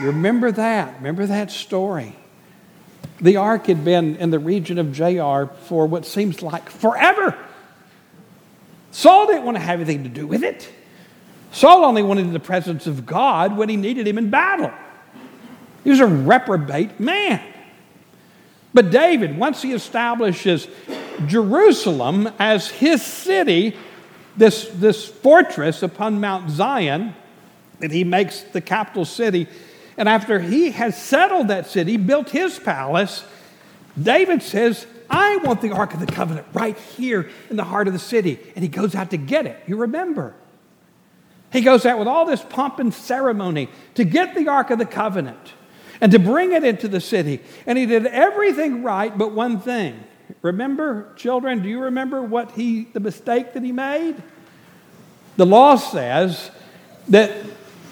Remember 0.00 0.50
that? 0.50 0.96
Remember 0.96 1.26
that 1.26 1.50
story? 1.50 2.16
The 3.20 3.36
ark 3.36 3.66
had 3.66 3.84
been 3.84 4.16
in 4.16 4.30
the 4.30 4.38
region 4.38 4.78
of 4.78 4.86
Jaar 4.88 5.54
for 5.54 5.86
what 5.86 6.04
seems 6.04 6.42
like 6.42 6.68
forever. 6.68 7.36
Saul 8.90 9.26
didn't 9.26 9.44
want 9.44 9.56
to 9.56 9.62
have 9.62 9.80
anything 9.80 10.04
to 10.04 10.08
do 10.08 10.26
with 10.26 10.42
it. 10.42 10.68
Saul 11.54 11.84
only 11.84 12.02
wanted 12.02 12.32
the 12.32 12.40
presence 12.40 12.88
of 12.88 13.06
God 13.06 13.56
when 13.56 13.68
he 13.68 13.76
needed 13.76 14.08
him 14.08 14.18
in 14.18 14.28
battle. 14.28 14.72
He 15.84 15.90
was 15.90 16.00
a 16.00 16.06
reprobate 16.06 16.98
man. 16.98 17.40
But 18.74 18.90
David, 18.90 19.38
once 19.38 19.62
he 19.62 19.72
establishes 19.72 20.66
Jerusalem 21.26 22.28
as 22.40 22.68
his 22.68 23.02
city, 23.02 23.76
this, 24.36 24.68
this 24.74 25.06
fortress 25.06 25.84
upon 25.84 26.20
Mount 26.20 26.50
Zion, 26.50 27.14
that 27.78 27.92
he 27.92 28.02
makes 28.02 28.40
the 28.40 28.60
capital 28.60 29.04
city, 29.04 29.46
and 29.96 30.08
after 30.08 30.40
he 30.40 30.72
has 30.72 31.00
settled 31.00 31.48
that 31.48 31.68
city, 31.68 31.96
built 31.96 32.30
his 32.30 32.58
palace, 32.58 33.24
David 34.02 34.42
says, 34.42 34.88
I 35.08 35.36
want 35.36 35.60
the 35.60 35.70
Ark 35.70 35.94
of 35.94 36.00
the 36.00 36.06
Covenant 36.06 36.48
right 36.52 36.76
here 36.76 37.30
in 37.48 37.54
the 37.54 37.62
heart 37.62 37.86
of 37.86 37.92
the 37.92 38.00
city. 38.00 38.40
And 38.56 38.64
he 38.64 38.68
goes 38.68 38.96
out 38.96 39.10
to 39.10 39.16
get 39.16 39.46
it. 39.46 39.62
You 39.68 39.76
remember. 39.76 40.34
He 41.54 41.60
goes 41.60 41.86
out 41.86 42.00
with 42.00 42.08
all 42.08 42.26
this 42.26 42.42
pomp 42.42 42.80
and 42.80 42.92
ceremony 42.92 43.68
to 43.94 44.02
get 44.02 44.34
the 44.34 44.48
Ark 44.48 44.70
of 44.70 44.80
the 44.80 44.84
Covenant 44.84 45.52
and 46.00 46.10
to 46.10 46.18
bring 46.18 46.50
it 46.50 46.64
into 46.64 46.88
the 46.88 47.00
city. 47.00 47.40
And 47.64 47.78
he 47.78 47.86
did 47.86 48.06
everything 48.06 48.82
right 48.82 49.16
but 49.16 49.30
one 49.30 49.60
thing. 49.60 50.02
Remember, 50.42 51.12
children, 51.14 51.62
do 51.62 51.68
you 51.68 51.78
remember 51.82 52.22
what 52.22 52.50
he, 52.50 52.88
the 52.92 52.98
mistake 52.98 53.52
that 53.52 53.62
he 53.62 53.70
made? 53.70 54.20
The 55.36 55.46
law 55.46 55.76
says 55.76 56.50
that 57.06 57.32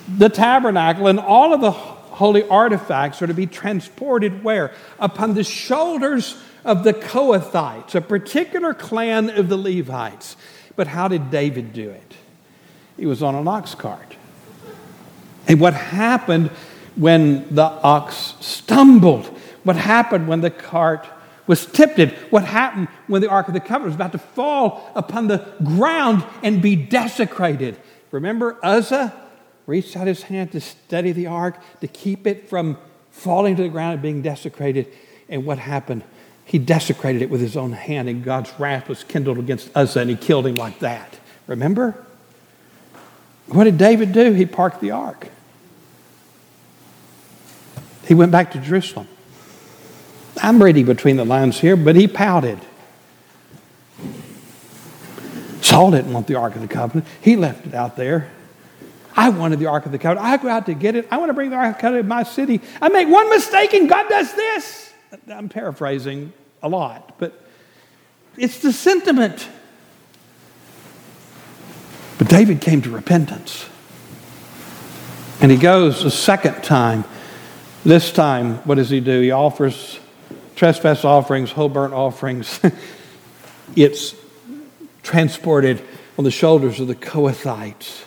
the 0.09 0.29
tabernacle 0.29 1.07
and 1.07 1.21
all 1.21 1.55
of 1.55 1.61
the 1.61 1.71
holy 1.71 2.43
artifacts 2.49 3.23
are 3.23 3.29
to 3.29 3.35
be 3.35 3.47
transported 3.47 4.43
where? 4.43 4.73
Upon 4.99 5.35
the 5.35 5.45
shoulders 5.45 6.37
of 6.65 6.83
the 6.83 6.95
Kohathites, 6.95 7.95
a 7.95 8.01
particular 8.01 8.75
clan 8.75 9.31
of 9.31 9.49
the 9.49 9.57
Levites. 9.57 10.37
But 10.75 10.89
how 10.89 11.07
did 11.07 11.31
David 11.31 11.73
do 11.73 11.91
it? 11.91 12.17
He 12.97 13.07
was 13.07 13.23
on 13.23 13.35
an 13.35 13.49
ox 13.49 13.75
cart. 13.75 14.17
And 15.49 15.61
what 15.61 15.75
happened 15.75 16.51
when 16.97 17.55
the 17.55 17.65
ox 17.65 18.35
stumbled? 18.41 19.27
What 19.65 19.77
happened 19.77 20.29
when 20.29 20.41
the 20.41 20.51
cart 20.51 21.07
was 21.47 21.67
tipped? 21.67 21.99
What 22.31 22.45
happened 22.45 22.89
when 23.07 23.23
the 23.23 23.29
Ark 23.29 23.49
of 23.49 23.55
the 23.55 23.61
Covenant 23.61 23.87
was 23.87 23.95
about 23.95 24.13
to 24.13 24.19
fall 24.19 24.91
upon 24.95 25.29
the 25.29 25.47
ground 25.65 26.25
and 26.43 26.63
be 26.63 26.77
desecrated? 26.77 27.77
Remember 28.11 28.59
Uzzah 28.63 29.13
reached 29.67 29.97
out 29.97 30.07
his 30.07 30.25
hand 30.25 30.53
to 30.53 30.61
steady 30.61 31.13
the 31.13 31.27
ark, 31.27 31.61
to 31.81 31.89
keep 31.89 32.27
it 32.27 32.49
from 32.49 32.77
falling 33.11 33.57
to 33.57 33.63
the 33.63 33.69
ground 33.69 33.95
and 33.95 34.03
being 34.03 34.23
desecrated. 34.23 34.87
And 35.29 35.45
what 35.47 35.59
happened? 35.59 36.03
He 36.45 36.59
desecrated 36.59 37.23
it 37.23 37.31
with 37.31 37.41
his 37.41 37.57
own 37.57 37.73
hand, 37.73 38.09
and 38.09 38.25
God's 38.25 38.53
wrath 38.59 38.89
was 38.89 39.05
kindled 39.05 39.39
against 39.39 39.71
Uzzah, 39.75 40.01
and 40.01 40.11
he 40.11 40.17
killed 40.17 40.47
him 40.47 40.57
like 40.57 40.81
that. 40.81 41.19
Remember? 41.47 42.05
What 43.47 43.65
did 43.65 43.79
David 43.79 44.13
do? 44.13 44.33
He 44.33 44.47
parked 44.47 44.81
the 44.81 44.93
ark. 44.93 45.29
He 48.07 48.15
went 48.15 48.33
back 48.33 48.53
to 48.53 48.59
Jerusalem. 48.59 49.09
I'm 50.43 50.63
reading 50.63 50.87
between 50.87 51.17
the 51.17 51.25
lines 51.25 51.61
here, 51.61 51.77
but 51.77 51.95
he 51.95 52.09
pouted. 52.09 52.59
Saul 55.61 55.93
didn't 55.93 56.13
want 56.13 56.27
the 56.27 56.35
Ark 56.35 56.55
of 56.55 56.61
the 56.61 56.69
Covenant. 56.69 57.07
He 57.21 57.37
left 57.37 57.67
it 57.67 57.75
out 57.75 57.97
there. 57.97 58.31
I 59.17 59.29
wanted 59.29 59.59
the 59.59 59.67
Ark 59.67 59.87
of 59.87 59.93
the 59.93 59.99
Covenant. 59.99 60.27
I 60.27 60.37
go 60.37 60.49
out 60.49 60.67
to 60.67 60.75
get 60.75 60.97
it. 60.97 61.07
I 61.11 61.19
want 61.19 61.31
to 61.31 61.35
bring 61.35 61.51
the 61.51 61.57
Ark 61.57 61.71
of 61.71 61.77
the 61.77 61.81
Covenant 61.81 62.05
to 62.05 62.09
my 62.09 62.23
city. 62.25 62.61
I 62.81 62.89
make 62.89 63.09
one 63.09 63.31
mistake 63.31 63.73
and 63.75 63.89
God 63.89 64.09
does 64.09 64.35
this. 64.35 64.93
I'm 65.29 65.49
paraphrasing 65.49 66.33
a 66.63 66.69
lot, 66.69 67.19
but 67.19 67.41
it's 68.37 68.59
the 68.61 68.73
sentiment. 68.73 69.49
But 72.23 72.31
David 72.31 72.61
came 72.61 72.81
to 72.83 72.91
repentance. 72.91 73.69
And 75.41 75.51
he 75.51 75.57
goes 75.57 76.05
a 76.05 76.11
second 76.13 76.63
time 76.63 77.05
this 77.85 78.13
time, 78.13 78.59
what 78.59 78.77
does 78.77 78.91
he 78.91 79.01
do? 79.01 79.23
He 79.23 79.33
offers 79.33 79.99
trespass 80.55 81.05
offerings, 81.05 81.51
whole 81.51 81.69
burnt 81.69 81.93
offerings. 81.93 82.61
it's 83.77 84.15
transported 85.03 85.83
on 86.17 86.23
the 86.23 86.31
shoulders 86.31 86.79
of 86.79 86.87
the 86.87 86.95
Kohathites. 86.95 88.05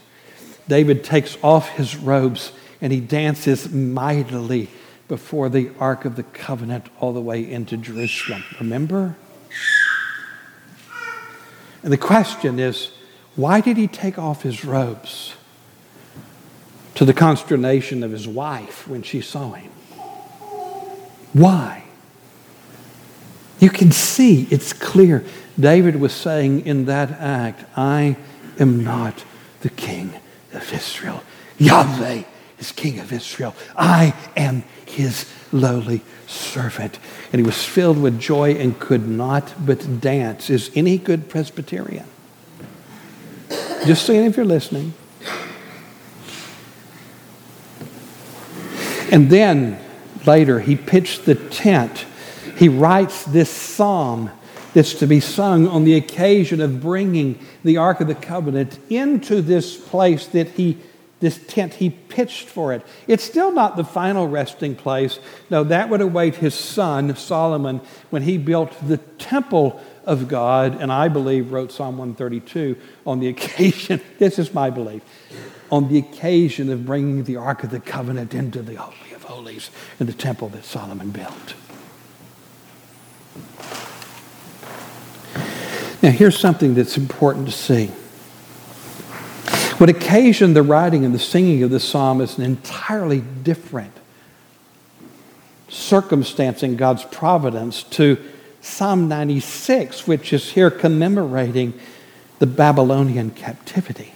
David 0.70 1.04
takes 1.04 1.38
off 1.44 1.68
his 1.72 1.98
robes 1.98 2.54
and 2.80 2.94
he 2.94 3.02
dances 3.02 3.70
mightily 3.70 4.70
before 5.10 5.50
the 5.50 5.72
Ark 5.78 6.06
of 6.06 6.16
the 6.16 6.24
Covenant 6.24 6.86
all 7.02 7.12
the 7.12 7.20
way 7.20 7.52
into 7.52 7.76
Jerusalem. 7.76 8.46
Remember? 8.62 9.18
And 11.84 11.92
the 11.92 11.98
question 11.98 12.60
is 12.60 12.92
why 13.36 13.62
did 13.62 13.78
he 13.78 13.88
take 13.88 14.18
off 14.18 14.44
his 14.44 14.64
robes? 14.64 15.36
to 16.96 17.04
the 17.04 17.14
consternation 17.14 18.04
of 18.04 18.12
his 18.12 18.28
wife 18.28 18.88
when 18.88 19.04
she 19.04 19.22
saw 19.22 19.52
him. 19.52 19.72
Why? 21.34 21.84
You 23.60 23.70
can 23.70 23.92
see, 23.92 24.48
it's 24.50 24.74
clear. 24.74 25.24
David 25.60 25.98
was 25.98 26.14
saying 26.14 26.66
in 26.66 26.86
that 26.86 27.12
act, 27.12 27.66
I 27.78 28.18
am 28.60 28.84
not 28.84 29.24
the 29.62 29.70
king 29.70 30.14
of 30.54 30.74
Israel. 30.74 31.22
Yahweh 31.58 32.24
is 32.60 32.72
king 32.72 33.00
of 33.00 33.12
Israel. 33.12 33.54
I 33.78 34.14
am 34.38 34.64
his 34.86 35.30
lowly 35.52 36.02
servant. 36.28 37.00
And 37.34 37.42
he 37.42 37.46
was 37.46 37.64
filled 37.64 38.02
with 38.02 38.20
joy 38.20 38.52
and 38.54 38.80
could 38.80 39.08
not 39.08 39.54
but 39.66 40.00
dance. 40.00 40.50
Is 40.50 40.72
any 40.76 40.98
good 40.98 41.30
Presbyterian? 41.30 42.06
Just 43.86 44.08
saying 44.08 44.26
if 44.26 44.36
you're 44.36 44.46
listening. 44.48 44.94
And 49.12 49.30
then 49.30 49.80
later, 50.26 50.60
he 50.60 50.76
pitched 50.76 51.26
the 51.26 51.36
tent. 51.36 52.06
He 52.58 52.68
writes 52.68 53.26
this 53.26 53.50
psalm 53.50 54.32
that's 54.74 54.96
to 54.96 55.08
be 55.08 55.20
sung 55.20 55.68
on 55.68 55.84
the 55.84 55.94
occasion 55.94 56.62
of 56.62 56.82
bringing 56.82 57.40
the 57.64 57.78
Ark 57.78 58.02
of 58.02 58.08
the 58.08 58.16
Covenant 58.16 58.80
into 58.90 59.44
this 59.44 59.78
place 59.78 60.26
that 60.28 60.50
he, 60.50 60.80
this 61.20 61.38
tent 61.46 61.76
he 61.76 61.92
pitched 61.92 62.50
for 62.50 62.74
it. 62.74 62.82
It's 63.08 63.24
still 63.24 63.52
not 63.52 63.78
the 63.78 63.84
final 63.84 64.28
resting 64.28 64.76
place. 64.76 65.20
No, 65.52 65.64
that 65.64 65.90
would 65.90 66.02
await 66.02 66.36
his 66.36 66.56
son, 66.56 67.16
Solomon, 67.16 67.82
when 68.10 68.24
he 68.24 68.40
built 68.40 68.74
the 68.88 68.98
temple 68.98 69.80
of 70.06 70.28
God, 70.28 70.82
and 70.82 70.92
I 70.92 71.08
believe 71.08 71.52
wrote 71.52 71.72
Psalm 71.72 71.98
132 71.98 72.78
on 73.06 73.20
the 73.20 73.28
occasion, 73.28 74.02
this 74.20 74.40
is 74.40 74.54
my 74.54 74.70
belief, 74.70 75.02
on 75.72 75.90
the 75.90 75.98
occasion 75.98 76.72
of 76.72 76.86
bringing 76.86 77.24
the 77.24 77.38
Ark 77.38 77.64
of 77.64 77.72
the 77.72 77.80
Covenant 77.80 78.34
into 78.34 78.62
the 78.62 78.76
Holy 78.76 79.14
of 79.14 79.24
Holies 79.24 79.70
in 80.00 80.06
the 80.08 80.14
temple 80.14 80.50
that 80.50 80.64
Solomon 80.64 81.12
built. 81.12 81.56
Now, 86.02 86.12
here's 86.12 86.38
something 86.38 86.76
that's 86.76 86.98
important 86.98 87.48
to 87.48 87.52
see. 87.52 87.88
What 89.78 89.90
occasioned 89.90 90.56
the 90.56 90.64
writing 90.64 91.04
and 91.04 91.14
the 91.14 91.20
singing 91.20 91.64
of 91.64 91.72
the 91.72 91.80
psalm 91.80 92.22
is 92.22 92.38
an 92.38 92.44
entirely 92.44 93.22
different 93.22 93.92
circumstance 95.68 96.64
in 96.64 96.76
God's 96.76 97.04
providence 97.04 97.84
to 97.84 98.18
Psalm 98.66 99.08
96, 99.08 100.08
which 100.08 100.34
is 100.34 100.52
here 100.52 100.72
commemorating 100.72 101.74
the 102.40 102.48
Babylonian 102.48 103.30
captivity. 103.30 104.12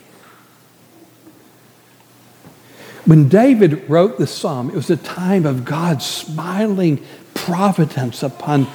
When 3.05 3.29
David 3.29 3.87
wrote 3.87 4.17
the 4.17 4.25
psalm, 4.25 4.69
it 4.69 4.75
was 4.75 4.89
a 4.89 4.97
time 4.97 5.45
of 5.45 5.65
God's 5.65 6.05
smiling 6.05 7.05
providence 7.35 8.23
upon 8.23 8.67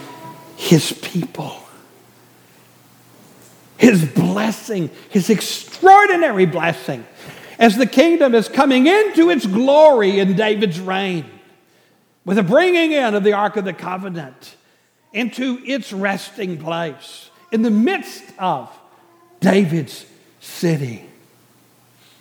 his 0.56 0.92
people. 0.92 1.56
His 3.76 4.04
blessing, 4.04 4.90
his 5.10 5.28
extraordinary 5.28 6.46
blessing, 6.46 7.04
as 7.58 7.76
the 7.76 7.86
kingdom 7.86 8.34
is 8.36 8.48
coming 8.48 8.86
into 8.86 9.28
its 9.28 9.44
glory 9.44 10.20
in 10.20 10.36
David's 10.36 10.78
reign, 10.78 11.26
with 12.24 12.36
the 12.36 12.44
bringing 12.44 12.92
in 12.92 13.14
of 13.16 13.24
the 13.24 13.32
Ark 13.32 13.56
of 13.56 13.64
the 13.64 13.74
Covenant 13.74 14.54
into 15.14 15.60
its 15.64 15.92
resting 15.92 16.58
place 16.58 17.30
in 17.50 17.62
the 17.62 17.70
midst 17.70 18.24
of 18.38 18.70
David's 19.40 20.04
city. 20.40 21.06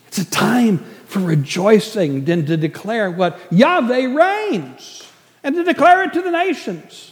It's 0.08 0.20
a 0.20 0.30
time 0.30 0.78
for 1.08 1.20
rejoicing 1.20 2.26
than 2.26 2.46
to 2.46 2.56
declare 2.56 3.12
what 3.12 3.40
Yahweh 3.52 4.16
reigns 4.16 5.04
and 5.44 5.56
to 5.56 5.64
declare 5.64 6.04
it 6.04 6.14
to 6.14 6.22
the 6.22 6.32
nations, 6.32 7.12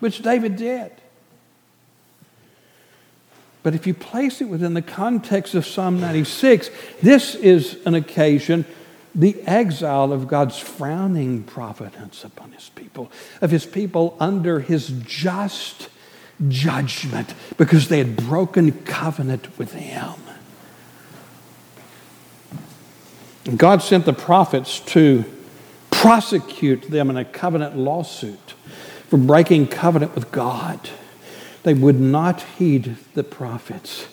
which 0.00 0.20
David 0.20 0.56
did. 0.56 0.90
But 3.62 3.74
if 3.74 3.86
you 3.86 3.94
place 3.94 4.42
it 4.42 4.48
within 4.48 4.74
the 4.74 4.82
context 4.82 5.54
of 5.54 5.66
Psalm 5.66 5.98
96, 6.00 6.70
this 7.02 7.34
is 7.34 7.78
an 7.86 7.94
occasion, 7.94 8.66
the 9.14 9.40
exile 9.42 10.12
of 10.12 10.26
God's 10.26 10.58
frowning 10.58 11.44
providence 11.44 12.24
upon 12.24 12.52
his 12.52 12.70
people, 12.70 13.10
of 13.40 13.50
his 13.50 13.64
people 13.64 14.16
under 14.18 14.60
his 14.60 14.88
just 15.04 15.88
judgment 16.48 17.32
because 17.56 17.88
they 17.88 17.98
had 17.98 18.16
broken 18.16 18.72
covenant 18.84 19.56
with 19.58 19.72
him. 19.72 20.14
God 23.56 23.82
sent 23.82 24.06
the 24.06 24.12
prophets 24.12 24.80
to 24.80 25.24
prosecute 25.90 26.90
them 26.90 27.10
in 27.10 27.16
a 27.16 27.24
covenant 27.24 27.76
lawsuit 27.76 28.54
for 29.08 29.18
breaking 29.18 29.68
covenant 29.68 30.14
with 30.14 30.32
God. 30.32 30.80
They 31.62 31.74
would 31.74 32.00
not 32.00 32.42
heed 32.42 32.96
the 33.14 33.22
prophets. 33.24 34.06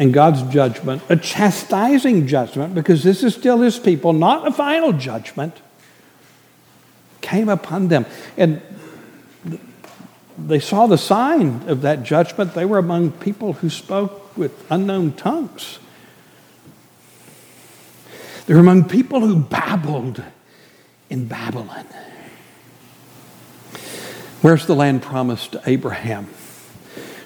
And 0.00 0.14
God's 0.14 0.42
judgment, 0.52 1.02
a 1.10 1.16
chastising 1.16 2.26
judgment, 2.26 2.74
because 2.74 3.04
this 3.04 3.22
is 3.22 3.34
still 3.34 3.60
his 3.60 3.78
people, 3.78 4.14
not 4.14 4.48
a 4.48 4.50
final 4.50 4.94
judgment, 4.94 5.54
came 7.20 7.50
upon 7.50 7.88
them. 7.88 8.06
And 8.38 8.62
they 10.38 10.58
saw 10.58 10.86
the 10.86 10.96
sign 10.96 11.68
of 11.68 11.82
that 11.82 12.02
judgment. 12.02 12.54
They 12.54 12.64
were 12.64 12.78
among 12.78 13.12
people 13.12 13.52
who 13.52 13.68
spoke 13.68 14.34
with 14.38 14.52
unknown 14.70 15.12
tongues. 15.12 15.78
They 18.46 18.54
were 18.54 18.60
among 18.60 18.88
people 18.88 19.20
who 19.20 19.36
babbled 19.36 20.22
in 21.10 21.26
Babylon. 21.26 21.84
Where's 24.40 24.64
the 24.64 24.74
land 24.74 25.02
promised 25.02 25.52
to 25.52 25.62
Abraham? 25.66 26.28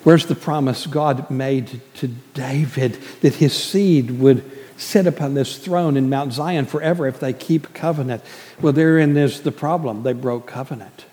Where's 0.05 0.27
the 0.27 0.35
promise 0.35 0.87
God 0.87 1.31
made 1.31 1.81
to 1.95 2.09
David 2.09 2.99
that 3.23 3.35
his 3.37 3.55
seed 3.55 4.11
would 4.21 4.51
sit 4.77 5.07
upon 5.07 5.35
this 5.35 5.57
throne 5.57 5.97
in 5.97 6.11
Mount 6.11 6.33
Zion 6.33 6.67
forever 6.67 7.07
if 7.07 7.19
they 7.21 7.33
keep 7.33 7.73
covenant? 7.75 8.23
Well, 8.61 8.73
therein 8.73 9.17
is 9.17 9.41
the 9.41 9.53
problem. 9.53 10.03
They 10.03 10.13
broke 10.13 10.47
covenant. 10.47 11.07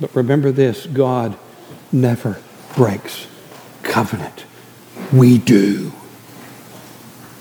But 0.00 0.14
remember 0.14 0.52
this 0.52 0.86
God 0.86 1.36
never 1.92 2.38
breaks 2.76 3.26
covenant. 3.82 4.44
We 5.12 5.38
do. 5.38 5.92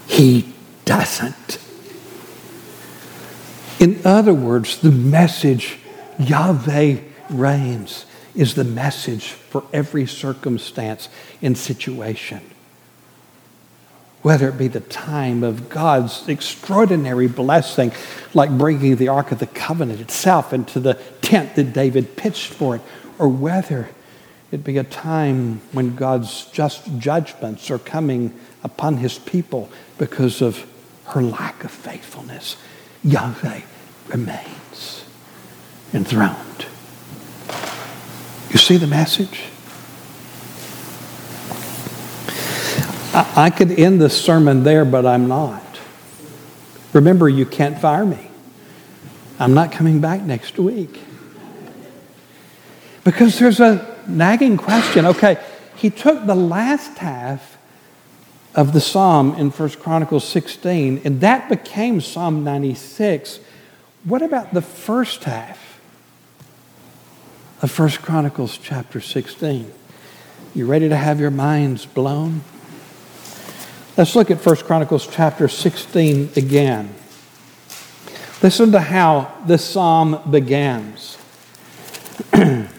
He 0.07 0.53
doesn't. 0.85 1.57
In 3.79 3.99
other 4.05 4.33
words, 4.33 4.77
the 4.79 4.91
message, 4.91 5.79
Yahweh 6.19 6.99
reigns, 7.29 8.05
is 8.35 8.55
the 8.55 8.63
message 8.63 9.27
for 9.27 9.63
every 9.71 10.05
circumstance 10.07 11.09
and 11.41 11.57
situation. 11.57 12.41
Whether 14.21 14.49
it 14.49 14.57
be 14.57 14.69
the 14.69 14.79
time 14.79 15.43
of 15.43 15.69
God's 15.69 16.27
extraordinary 16.29 17.27
blessing, 17.27 17.91
like 18.33 18.49
bringing 18.57 18.95
the 18.95 19.09
Ark 19.09 19.31
of 19.31 19.39
the 19.39 19.47
Covenant 19.47 19.99
itself 19.99 20.53
into 20.53 20.79
the 20.79 20.95
tent 21.21 21.55
that 21.55 21.73
David 21.73 22.15
pitched 22.15 22.53
for 22.53 22.77
it, 22.77 22.81
or 23.19 23.27
whether 23.27 23.89
it 24.51 24.63
be 24.63 24.77
a 24.77 24.83
time 24.83 25.61
when 25.71 25.95
God's 25.95 26.45
just 26.45 26.99
judgments 26.99 27.69
are 27.69 27.79
coming 27.79 28.33
upon 28.63 28.97
his 28.97 29.19
people 29.19 29.69
because 29.97 30.41
of 30.41 30.65
her 31.07 31.21
lack 31.21 31.63
of 31.63 31.71
faithfulness. 31.71 32.55
Yahweh 33.03 33.61
remains 34.07 35.03
enthroned. 35.93 36.65
You 38.53 38.59
see 38.59 38.77
the 38.77 38.87
message? 38.87 39.45
I, 43.15 43.49
could 43.49 43.71
end 43.71 43.99
the 43.99 44.09
sermon 44.09 44.63
there, 44.63 44.85
but 44.85 45.07
I'm 45.07 45.27
not. 45.27 45.61
Remember, 46.93 47.27
you 47.27 47.47
can't 47.47 47.79
fire 47.79 48.05
me. 48.05 48.29
I'm 49.39 49.55
not 49.55 49.71
coming 49.71 50.01
back 50.01 50.21
next 50.21 50.59
week. 50.59 51.01
Because 53.03 53.39
there's 53.39 53.59
a 53.59 53.99
nagging 54.07 54.57
question. 54.57 55.07
Okay, 55.07 55.43
he 55.75 55.89
took 55.89 56.25
the 56.27 56.35
last 56.35 56.97
half 56.99 57.57
of 58.53 58.73
the 58.73 58.81
psalm 58.81 59.33
in 59.33 59.49
1 59.49 59.69
Chronicles 59.71 60.27
16, 60.27 61.01
and 61.03 61.21
that 61.21 61.49
became 61.49 62.01
Psalm 62.01 62.43
96. 62.43 63.39
What 64.03 64.21
about 64.21 64.53
the 64.53 64.61
first 64.61 65.23
half 65.23 65.62
of 67.63 67.79
1 67.79 67.89
Chronicles 67.91 68.57
chapter 68.57 68.99
16? 68.99 69.71
You 70.53 70.65
ready 70.65 70.89
to 70.89 70.97
have 70.97 71.21
your 71.21 71.31
minds 71.31 71.85
blown? 71.85 72.41
Let's 73.97 74.17
look 74.17 74.29
at 74.29 74.45
1 74.45 74.55
Chronicles 74.57 75.07
chapter 75.07 75.47
16 75.47 76.31
again. 76.35 76.93
Listen 78.41 78.73
to 78.73 78.81
how 78.81 79.33
this 79.47 79.63
psalm 79.63 80.19
begins. 80.29 81.17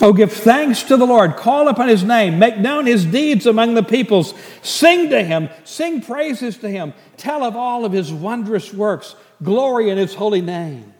Oh, 0.00 0.12
give 0.12 0.32
thanks 0.32 0.84
to 0.84 0.96
the 0.96 1.04
Lord. 1.04 1.34
Call 1.34 1.66
upon 1.66 1.88
his 1.88 2.04
name. 2.04 2.38
Make 2.38 2.56
known 2.56 2.86
his 2.86 3.04
deeds 3.04 3.46
among 3.46 3.74
the 3.74 3.82
peoples. 3.82 4.32
Sing 4.62 5.10
to 5.10 5.24
him. 5.24 5.48
Sing 5.64 6.00
praises 6.00 6.56
to 6.58 6.70
him. 6.70 6.94
Tell 7.16 7.42
of 7.42 7.56
all 7.56 7.84
of 7.84 7.90
his 7.90 8.12
wondrous 8.12 8.72
works. 8.72 9.16
Glory 9.42 9.90
in 9.90 9.98
his 9.98 10.14
holy 10.14 10.40
name. 10.40 10.94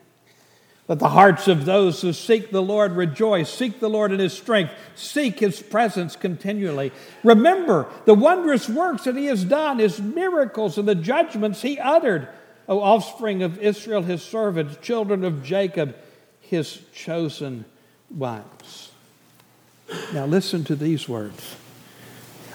Let 0.87 1.01
the 1.01 1.11
hearts 1.11 1.49
of 1.49 1.67
those 1.67 2.01
who 2.01 2.15
seek 2.15 2.51
the 2.51 2.63
Lord 2.63 2.93
rejoice. 2.93 3.53
Seek 3.53 3.79
the 3.79 3.91
Lord 3.91 4.11
in 4.11 4.21
his 4.21 4.33
strength. 4.33 4.73
Seek 4.95 5.39
his 5.39 5.61
presence 5.61 6.17
continually. 6.17 6.93
Remember 7.23 7.87
the 8.07 8.15
wondrous 8.15 8.71
works 8.71 9.05
that 9.05 9.17
he 9.17 9.27
has 9.27 9.45
done, 9.45 9.81
his 9.81 10.01
miracles 10.01 10.79
and 10.79 10.89
the 10.89 10.95
judgments 10.95 11.61
he 11.61 11.79
uttered. 11.79 12.29
O 12.69 12.81
offspring 12.81 13.43
of 13.43 13.59
Israel, 13.59 14.03
his 14.03 14.23
servants, 14.23 14.77
children 14.81 15.25
of 15.25 15.43
Jacob, 15.43 15.95
his 16.41 16.81
chosen 16.95 17.67
ones. 18.11 18.91
Now 20.13 20.27
listen 20.27 20.65
to 20.65 20.77
these 20.77 21.09
words. 21.09 21.57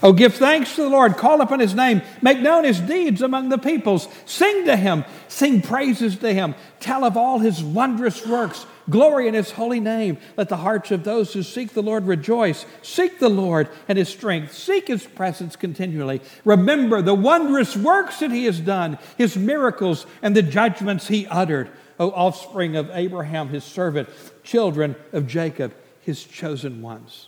Oh, 0.04 0.12
give 0.12 0.34
thanks 0.36 0.76
to 0.76 0.84
the 0.84 0.90
Lord. 0.90 1.16
Call 1.16 1.40
upon 1.40 1.62
his 1.62 1.74
name. 1.74 2.02
Make 2.22 2.42
known 2.42 2.66
his 2.66 2.82
deeds 2.82 3.22
among 3.22 3.48
the 3.48 3.58
peoples. 3.58 4.10
Sing 4.26 4.66
to 4.66 4.76
him. 4.76 5.06
Sing 5.30 5.62
praises 5.62 6.18
to 6.18 6.34
him. 6.34 6.56
Tell 6.82 7.06
of 7.06 7.16
all 7.16 7.40
his 7.40 7.64
wondrous 7.64 8.28
works. 8.28 8.66
Glory 8.90 9.30
in 9.30 9.34
his 9.34 9.52
holy 9.52 9.80
name. 9.80 10.18
Let 10.36 10.50
the 10.50 10.58
hearts 10.58 10.92
of 10.92 11.06
those 11.06 11.32
who 11.32 11.42
seek 11.42 11.74
the 11.74 11.82
Lord 11.82 12.06
rejoice. 12.06 12.66
Seek 12.82 13.20
the 13.20 13.30
Lord 13.30 13.70
and 13.88 13.98
his 13.98 14.10
strength. 14.10 14.54
Seek 14.54 14.90
his 14.90 15.06
presence 15.06 15.56
continually. 15.56 16.20
Remember 16.44 17.02
the 17.02 17.14
wondrous 17.14 17.78
works 17.78 18.20
that 18.20 18.32
he 18.32 18.44
has 18.44 18.60
done, 18.60 18.98
his 19.18 19.38
miracles, 19.38 20.06
and 20.22 20.36
the 20.36 20.42
judgments 20.42 21.08
he 21.08 21.28
uttered. 21.28 21.70
O 21.98 22.12
offspring 22.12 22.76
of 22.76 22.90
Abraham, 22.92 23.48
his 23.48 23.64
servant, 23.64 24.10
children 24.44 24.98
of 25.14 25.28
Jacob, 25.28 25.74
his 26.02 26.26
chosen 26.26 26.82
ones. 26.82 27.28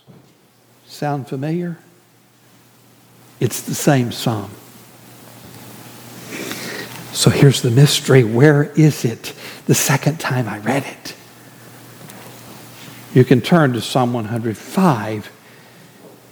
Sound 0.86 1.26
familiar? 1.26 1.78
It's 3.40 3.60
the 3.62 3.74
same 3.74 4.12
psalm. 4.12 4.50
So 7.12 7.30
here's 7.30 7.62
the 7.62 7.70
mystery. 7.70 8.24
Where 8.24 8.64
is 8.74 9.04
it 9.04 9.32
the 9.66 9.74
second 9.74 10.20
time 10.20 10.48
I 10.48 10.58
read 10.58 10.84
it? 10.84 11.14
You 13.14 13.24
can 13.24 13.40
turn 13.40 13.72
to 13.72 13.80
Psalm 13.80 14.12
105. 14.12 15.32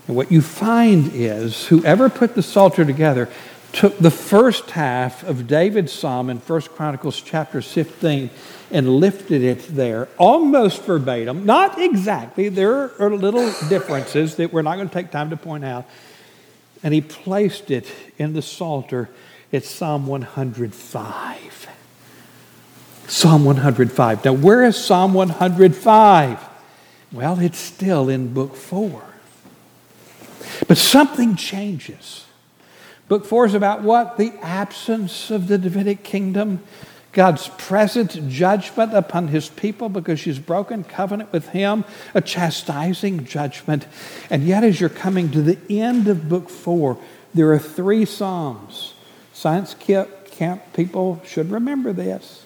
And 0.07 0.17
what 0.17 0.31
you 0.31 0.43
find 0.43 1.11
is 1.15 1.67
whoever 1.67 2.11
put 2.11 2.35
the 2.35 2.43
Psalter 2.43 2.85
together 2.85 3.31
took 3.73 3.99
the 3.99 4.11
first 4.11 4.71
half 4.71 5.25
of 5.25 5.49
David's 5.49 5.93
psalm 5.93 6.31
in 6.31 6.37
1 6.37 6.61
Chronicles 6.63 7.21
chapter 7.21 7.61
15 7.61 8.31
and 8.71 8.89
lifted 8.89 9.43
it 9.43 9.67
there 9.69 10.09
almost 10.17 10.83
verbatim, 10.83 11.45
not 11.45 11.81
exactly, 11.81 12.49
there 12.49 12.93
are 13.01 13.11
little 13.11 13.53
differences 13.69 14.37
that 14.37 14.53
we're 14.53 14.63
not 14.63 14.77
going 14.77 14.89
to 14.89 14.95
take 14.95 15.11
time 15.11 15.31
to 15.31 15.37
point 15.37 15.65
out. 15.65 15.87
And 16.85 16.95
he 16.95 17.01
placed 17.01 17.73
it 17.73 17.91
in 18.19 18.35
the 18.35 18.43
Psalter 18.43 19.09
at 19.53 19.65
Psalm 19.65 20.07
105. 20.07 21.69
Psalm 23.07 23.45
105. 23.45 24.25
Now, 24.25 24.33
where 24.33 24.63
is 24.63 24.77
Psalm 24.77 25.15
105? 25.15 26.49
Well, 27.11 27.41
it's 27.41 27.59
still 27.59 28.09
in 28.09 28.33
book 28.33 28.55
four. 28.55 29.03
But 30.69 30.79
something 30.79 31.37
changes. 31.37 32.27
Book 33.09 33.25
four 33.25 33.47
is 33.47 33.55
about 33.55 33.83
what? 33.83 34.17
The 34.17 34.33
absence 34.43 35.31
of 35.31 35.49
the 35.49 35.59
Davidic 35.59 36.05
kingdom 36.05 36.63
God's 37.15 37.49
present 37.49 38.29
judgment 38.29 38.93
upon 38.93 39.29
his 39.29 39.49
people 39.49 39.89
because 39.89 40.19
she's 40.19 40.41
broken 40.41 40.83
covenant 40.85 41.33
with 41.33 41.49
him, 41.51 41.85
a 42.13 42.21
chastising 42.21 43.25
judgment. 43.25 43.87
And 44.29 44.45
yet, 44.45 44.65
as 44.65 44.81
you're 44.81 44.91
coming 44.91 45.31
to 45.31 45.41
the 45.41 45.59
end 45.71 46.09
of 46.09 46.29
book 46.29 46.51
four, 46.51 46.99
there 47.33 47.53
are 47.53 47.59
three 47.59 48.05
Psalms. 48.05 48.95
Science 49.33 49.75
camp 49.75 50.73
people 50.73 51.23
should 51.25 51.51
remember 51.51 51.93
this 51.93 52.45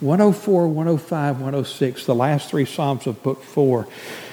104, 0.00 0.68
105, 0.68 1.36
106, 1.36 2.04
the 2.04 2.14
last 2.14 2.50
three 2.50 2.66
Psalms 2.66 3.06
of 3.06 3.22
book 3.22 3.42
four, 3.42 3.88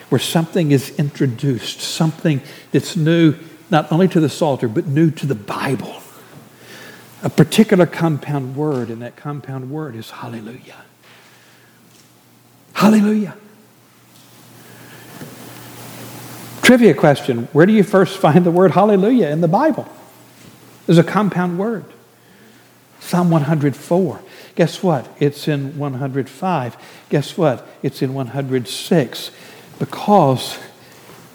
where 0.10 0.20
something 0.20 0.72
is 0.72 0.90
introduced, 1.00 1.80
something 1.80 2.42
that's 2.74 2.98
new 2.98 3.36
not 3.70 3.90
only 3.90 4.10
to 4.10 4.20
the 4.20 4.28
Psalter, 4.28 4.68
but 4.68 4.86
new 4.86 5.10
to 5.12 5.26
the 5.26 5.36
Bible 5.36 6.01
a 7.24 7.30
particular 7.30 7.86
compound 7.86 8.56
word, 8.56 8.90
and 8.90 9.02
that 9.02 9.16
compound 9.16 9.70
word 9.70 9.96
is 9.96 10.10
hallelujah. 10.10 10.84
Hallelujah. 12.74 13.36
Trivia 16.62 16.94
question 16.94 17.48
Where 17.52 17.66
do 17.66 17.74
you 17.74 17.84
first 17.84 18.18
find 18.18 18.46
the 18.46 18.52
word 18.52 18.72
hallelujah 18.72 19.30
in 19.30 19.42
the 19.42 19.48
Bible? 19.48 19.88
There's 20.86 20.98
a 20.98 21.04
compound 21.04 21.60
word. 21.60 21.86
Psalm 23.00 23.30
104. 23.30 24.22
Guess 24.56 24.84
what? 24.84 25.08
It's 25.20 25.48
in 25.48 25.78
105. 25.78 26.78
Guess 27.10 27.38
what? 27.38 27.68
It's 27.82 28.02
in 28.02 28.14
106. 28.14 29.32
Because 29.80 30.60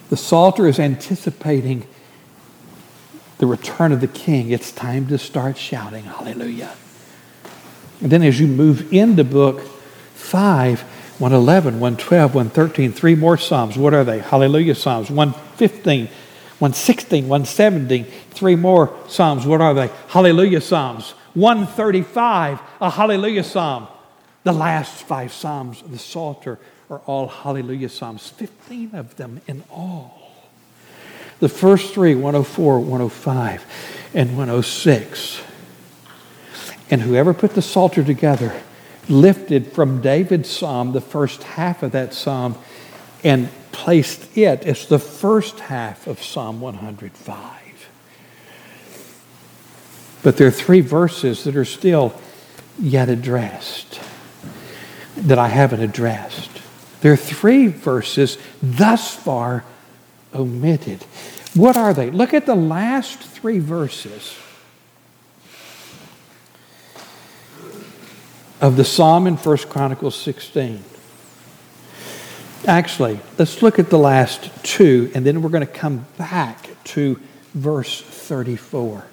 the 0.08 0.16
Psalter 0.16 0.66
is 0.66 0.78
anticipating 0.78 1.86
the 3.38 3.46
return 3.46 3.92
of 3.92 4.00
the 4.00 4.08
King. 4.08 4.50
It's 4.50 4.72
time 4.72 5.06
to 5.08 5.18
start 5.18 5.56
shouting 5.56 6.04
hallelujah. 6.04 6.74
And 8.00 8.10
then 8.10 8.22
as 8.22 8.38
you 8.40 8.46
move 8.46 8.92
into 8.92 9.24
book 9.24 9.60
5, 10.14 10.80
111, 11.18 11.80
112, 11.80 12.34
113, 12.34 12.92
three 12.92 13.14
more 13.14 13.38
Psalms. 13.38 13.78
What 13.78 13.94
are 13.94 14.04
they? 14.04 14.18
Hallelujah 14.18 14.74
Psalms. 14.74 15.10
115, 15.10 16.06
116, 16.06 17.28
117, 17.28 18.04
three 18.30 18.56
more 18.56 18.94
Psalms. 19.08 19.46
What 19.46 19.60
are 19.60 19.72
they? 19.72 19.90
Hallelujah 20.08 20.60
Psalms. 20.60 21.12
135, 21.34 22.60
a 22.80 22.90
Hallelujah 22.90 23.44
Psalm. 23.44 23.88
The 24.44 24.52
last 24.52 25.02
five 25.04 25.32
Psalms 25.32 25.82
of 25.82 25.90
the 25.90 25.98
Psalter 25.98 26.58
are 26.90 27.00
all 27.06 27.28
Hallelujah 27.28 27.88
Psalms, 27.88 28.28
15 28.28 28.94
of 28.94 29.16
them 29.16 29.40
in 29.46 29.64
all. 29.70 30.25
The 31.40 31.48
first 31.48 31.92
three, 31.92 32.14
104, 32.14 32.80
105, 32.80 33.64
and 34.14 34.30
106. 34.30 35.42
And 36.90 37.02
whoever 37.02 37.34
put 37.34 37.54
the 37.54 37.62
Psalter 37.62 38.04
together 38.04 38.54
lifted 39.08 39.72
from 39.72 40.00
David's 40.00 40.50
psalm 40.50 40.92
the 40.92 41.00
first 41.00 41.42
half 41.42 41.82
of 41.82 41.92
that 41.92 42.14
psalm 42.14 42.56
and 43.22 43.48
placed 43.72 44.36
it 44.36 44.64
as 44.64 44.86
the 44.86 44.98
first 44.98 45.60
half 45.60 46.06
of 46.06 46.22
Psalm 46.22 46.60
105. 46.60 47.66
But 50.22 50.36
there 50.36 50.48
are 50.48 50.52
three 50.52 50.80
verses 50.80 51.44
that 51.44 51.56
are 51.56 51.64
still 51.64 52.18
yet 52.78 53.08
addressed 53.08 54.00
that 55.16 55.38
I 55.38 55.48
haven't 55.48 55.80
addressed. 55.80 56.50
There 57.00 57.12
are 57.12 57.16
three 57.16 57.68
verses 57.68 58.38
thus 58.62 59.14
far 59.14 59.64
omitted. 60.34 61.02
What 61.54 61.76
are 61.76 61.94
they? 61.94 62.10
Look 62.10 62.34
at 62.34 62.46
the 62.46 62.54
last 62.54 63.18
three 63.18 63.58
verses 63.58 64.36
of 68.60 68.76
the 68.76 68.84
psalm 68.84 69.26
in 69.26 69.36
1 69.36 69.56
Chronicles 69.68 70.16
16. 70.16 70.82
Actually, 72.66 73.20
let's 73.38 73.62
look 73.62 73.78
at 73.78 73.90
the 73.90 73.98
last 73.98 74.50
two, 74.64 75.10
and 75.14 75.24
then 75.24 75.40
we're 75.42 75.50
going 75.50 75.66
to 75.66 75.72
come 75.72 76.06
back 76.18 76.68
to 76.84 77.20
verse 77.54 78.00
34. 78.00 79.04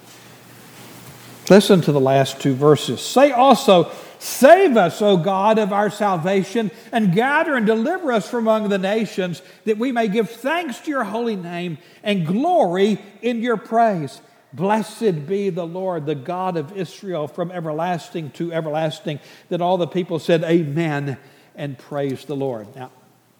Listen 1.50 1.80
to 1.82 1.92
the 1.92 2.00
last 2.00 2.40
two 2.40 2.54
verses. 2.54 3.00
Say 3.00 3.30
also, 3.30 3.90
Save 4.24 4.78
us, 4.78 5.02
O 5.02 5.18
God 5.18 5.58
of 5.58 5.70
our 5.70 5.90
salvation, 5.90 6.70
and 6.90 7.12
gather 7.12 7.56
and 7.56 7.66
deliver 7.66 8.10
us 8.10 8.26
from 8.26 8.44
among 8.44 8.70
the 8.70 8.78
nations, 8.78 9.42
that 9.66 9.76
we 9.76 9.92
may 9.92 10.08
give 10.08 10.30
thanks 10.30 10.80
to 10.80 10.90
your 10.90 11.04
holy 11.04 11.36
name 11.36 11.76
and 12.02 12.26
glory 12.26 12.98
in 13.20 13.42
your 13.42 13.58
praise. 13.58 14.22
Blessed 14.54 15.26
be 15.26 15.50
the 15.50 15.66
Lord, 15.66 16.06
the 16.06 16.14
God 16.14 16.56
of 16.56 16.74
Israel, 16.74 17.28
from 17.28 17.52
everlasting 17.52 18.30
to 18.30 18.50
everlasting. 18.50 19.20
That 19.50 19.60
all 19.60 19.76
the 19.76 19.86
people 19.86 20.18
said, 20.18 20.42
Amen, 20.42 21.18
and 21.54 21.76
praise 21.76 22.24
the 22.24 22.34
Lord. 22.34 22.74
Now, 22.74 22.92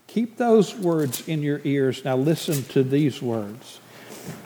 keep 0.07 0.37
those 0.37 0.75
words 0.75 1.27
in 1.27 1.43
your 1.43 1.63
ears. 1.65 2.05
Now, 2.05 2.19
listen 2.19 2.63
to 2.75 2.83
these 2.83 3.23
words. 3.23 3.81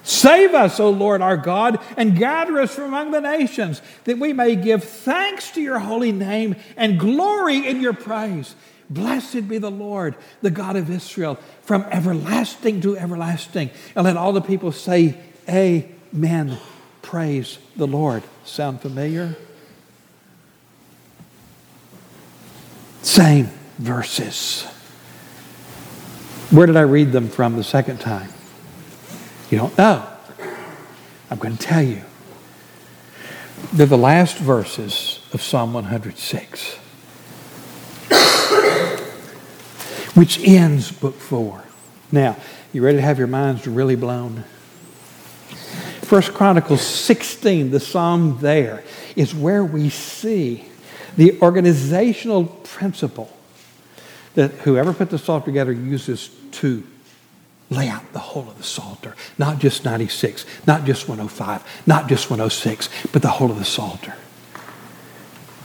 Save 0.03 0.55
us, 0.55 0.81
O 0.81 0.91
Lord 0.91 1.21
our 1.21 1.37
God, 1.37 1.79
and 1.97 2.17
gather 2.17 2.59
us 2.61 2.75
from 2.75 2.85
among 2.85 3.11
the 3.11 3.21
nations, 3.21 3.83
that 4.05 4.19
we 4.19 4.33
may 4.33 4.57
give 4.57 4.85
thanks 4.85 5.51
to 5.53 5.61
your 5.61 5.79
holy 5.79 6.13
name 6.13 6.57
and 6.77 6.99
glory 6.99 7.67
in 7.67 7.81
your 7.81 7.93
praise. 7.93 8.55
Blessed 8.91 9.49
be 9.49 9.59
the 9.59 9.71
Lord, 9.71 10.17
the 10.41 10.51
God 10.51 10.77
of 10.77 10.91
Israel, 10.91 11.39
from 11.63 11.83
everlasting 11.91 12.81
to 12.81 12.97
everlasting. 12.97 13.71
And 13.95 14.05
let 14.05 14.17
all 14.17 14.33
the 14.33 14.41
people 14.41 14.73
say, 14.73 15.19
Amen 15.49 16.59
praise 17.09 17.59
the 17.75 17.87
Lord. 17.87 18.23
Sound 18.45 18.83
familiar? 18.83 19.35
Same 23.01 23.47
verses. 23.79 24.65
Where 26.51 26.67
did 26.67 26.77
I 26.77 26.83
read 26.83 27.13
them 27.13 27.31
from 27.31 27.57
the 27.57 27.65
second 27.65 27.99
time? 27.99 28.29
You 29.51 29.57
don't 29.57 29.79
know. 29.79 30.07
I'm 31.31 31.39
going 31.39 31.57
to 31.57 31.63
tell 31.63 31.83
you. 31.83 32.03
They're 33.73 33.87
the 33.87 33.97
last 33.97 34.37
verses 34.39 35.21
of 35.33 35.43
Psalm 35.43 35.73
106, 35.73 36.77
which 40.15 40.39
ends 40.47 40.93
book 40.93 41.15
four. 41.15 41.65
Now, 42.13 42.37
you 42.73 42.85
ready 42.85 42.99
to 42.99 43.03
have 43.03 43.19
your 43.19 43.27
minds 43.27 43.67
really 43.67 43.97
blown? 43.97 44.45
First 46.03 46.35
Chronicles 46.35 46.83
16, 46.83 47.71
the 47.71 47.81
psalm 47.81 48.39
there, 48.41 48.85
is 49.17 49.35
where 49.35 49.65
we 49.65 49.89
see 49.89 50.67
the 51.17 51.41
organizational 51.41 52.45
principle 52.45 53.35
that 54.35 54.53
whoever 54.53 54.93
put 54.93 55.11
the 55.11 55.19
Psalter 55.19 55.47
together 55.47 55.73
uses 55.73 56.31
to 56.53 56.83
lay 57.71 57.89
out 57.89 58.13
the 58.13 58.19
whole 58.19 58.49
of 58.49 58.57
the 58.57 58.65
Psalter. 58.65 59.15
Not 59.37 59.59
just 59.59 59.85
96, 59.85 60.47
not 60.67 60.85
just 60.85 61.09
105, 61.09 61.83
not 61.87 62.09
just 62.09 62.31
106, 62.31 62.89
but 63.13 63.23
the 63.23 63.29
whole 63.29 63.51
of 63.51 63.59
the 63.59 63.65
Psalter. 63.65 64.15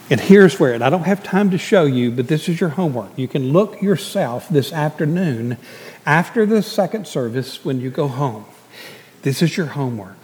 And 0.09 0.19
here's 0.19 0.59
where, 0.59 0.73
and 0.73 0.83
I 0.83 0.89
don't 0.89 1.03
have 1.03 1.23
time 1.23 1.49
to 1.51 1.57
show 1.57 1.85
you, 1.85 2.11
but 2.11 2.27
this 2.27 2.49
is 2.49 2.59
your 2.59 2.71
homework. 2.71 3.17
You 3.17 3.27
can 3.27 3.53
look 3.53 3.81
yourself 3.81 4.49
this 4.49 4.73
afternoon 4.73 5.57
after 6.05 6.45
the 6.45 6.61
second 6.61 7.07
service 7.07 7.63
when 7.63 7.79
you 7.79 7.89
go 7.89 8.07
home. 8.09 8.45
This 9.21 9.41
is 9.41 9.55
your 9.55 9.67
homework. 9.67 10.17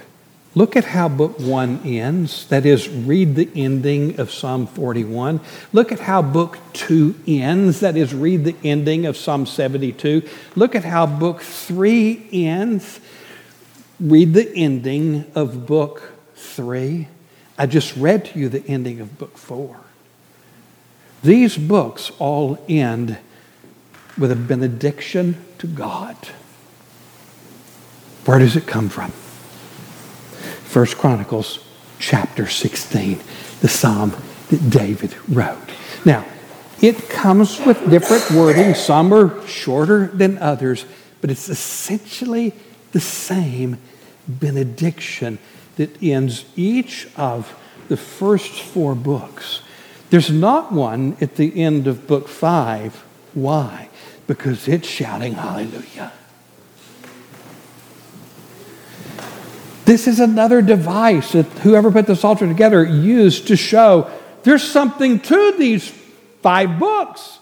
Look 0.55 0.75
at 0.75 0.83
how 0.83 1.09
book 1.09 1.39
one 1.39 1.81
ends. 1.85 2.47
That 2.47 2.65
is, 2.65 2.89
read 2.89 3.35
the 3.35 3.49
ending 3.55 4.19
of 4.19 4.31
Psalm 4.31 4.65
41. 4.65 5.39
Look 5.71 5.91
at 5.91 5.99
how 5.99 6.23
book 6.23 6.57
two 6.73 7.13
ends. 7.27 7.81
That 7.81 7.95
is, 7.95 8.15
read 8.15 8.45
the 8.45 8.55
ending 8.63 9.05
of 9.05 9.15
Psalm 9.15 9.45
72. 9.45 10.27
Look 10.55 10.73
at 10.73 10.83
how 10.83 11.05
book 11.05 11.41
three 11.41 12.27
ends. 12.31 12.99
Read 13.99 14.33
the 14.33 14.51
ending 14.55 15.25
of 15.35 15.67
book 15.67 16.13
three. 16.35 17.09
I 17.57 17.67
just 17.67 17.95
read 17.95 18.25
to 18.25 18.39
you 18.39 18.49
the 18.49 18.65
ending 18.65 19.01
of 19.01 19.19
book 19.19 19.37
four. 19.37 19.79
These 21.21 21.57
books 21.57 22.11
all 22.17 22.63
end 22.67 23.19
with 24.17 24.31
a 24.31 24.35
benediction 24.35 25.37
to 25.59 25.67
God. 25.67 26.15
Where 28.25 28.39
does 28.39 28.55
it 28.55 28.65
come 28.65 28.89
from? 28.89 29.13
First 30.69 30.99
Chronicles 30.99 31.65
chapter 31.97 32.45
16, 32.45 33.19
the 33.61 33.67
psalm 33.67 34.15
that 34.51 34.69
David 34.69 35.15
wrote. 35.27 35.57
Now, 36.05 36.23
it 36.79 37.09
comes 37.09 37.59
with 37.65 37.89
different 37.89 38.29
wording. 38.29 38.75
Some 38.75 39.11
are 39.11 39.47
shorter 39.47 40.05
than 40.05 40.37
others, 40.37 40.85
but 41.21 41.31
it's 41.31 41.49
essentially 41.49 42.53
the 42.91 42.99
same 42.99 43.79
benediction 44.27 45.39
that 45.77 46.03
ends 46.03 46.45
each 46.55 47.07
of 47.15 47.57
the 47.87 47.97
first 47.97 48.61
four 48.61 48.93
books. 48.93 49.63
There's 50.11 50.29
not 50.29 50.71
one 50.71 51.17
at 51.19 51.35
the 51.35 51.59
end 51.59 51.87
of 51.87 52.05
book 52.05 52.27
five. 52.27 53.03
Why? 53.33 53.89
Because 54.27 54.67
it's 54.67 54.87
shouting 54.87 55.33
hallelujah. 55.33 56.11
This 59.89 60.07
is 60.07 60.19
another 60.19 60.61
device 60.61 61.31
that 61.31 61.47
whoever 61.63 61.89
put 61.89 62.05
the 62.05 62.15
Psalter 62.15 62.45
together 62.45 62.85
used 62.85 63.47
to 63.47 63.55
show 63.55 64.07
there's 64.43 64.61
something 64.61 65.19
to 65.21 65.53
these 65.57 65.89
five 66.43 66.77
books. 66.77 67.39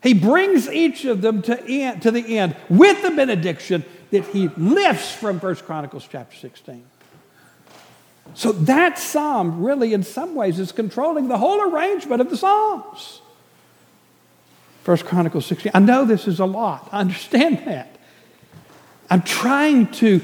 He 0.00 0.14
brings 0.14 0.68
each 0.68 1.04
of 1.04 1.20
them 1.20 1.42
to, 1.42 1.60
end, 1.68 2.02
to 2.02 2.12
the 2.12 2.38
end 2.38 2.54
with 2.68 3.02
the 3.02 3.10
benediction 3.10 3.84
that 4.12 4.24
he 4.26 4.46
lifts 4.56 5.10
from 5.10 5.40
1 5.40 5.56
Chronicles 5.56 6.06
chapter 6.08 6.36
16. 6.36 6.84
So 8.34 8.52
that 8.52 8.96
psalm 8.96 9.60
really, 9.60 9.94
in 9.94 10.04
some 10.04 10.36
ways, 10.36 10.60
is 10.60 10.70
controlling 10.70 11.26
the 11.26 11.38
whole 11.38 11.60
arrangement 11.60 12.20
of 12.20 12.30
the 12.30 12.36
Psalms. 12.36 13.20
1 14.84 14.98
Chronicles 14.98 15.46
16. 15.46 15.72
I 15.74 15.80
know 15.80 16.04
this 16.04 16.28
is 16.28 16.38
a 16.38 16.46
lot. 16.46 16.88
I 16.92 17.00
understand 17.00 17.66
that. 17.66 17.96
I'm 19.10 19.22
trying 19.22 19.90
to 19.94 20.20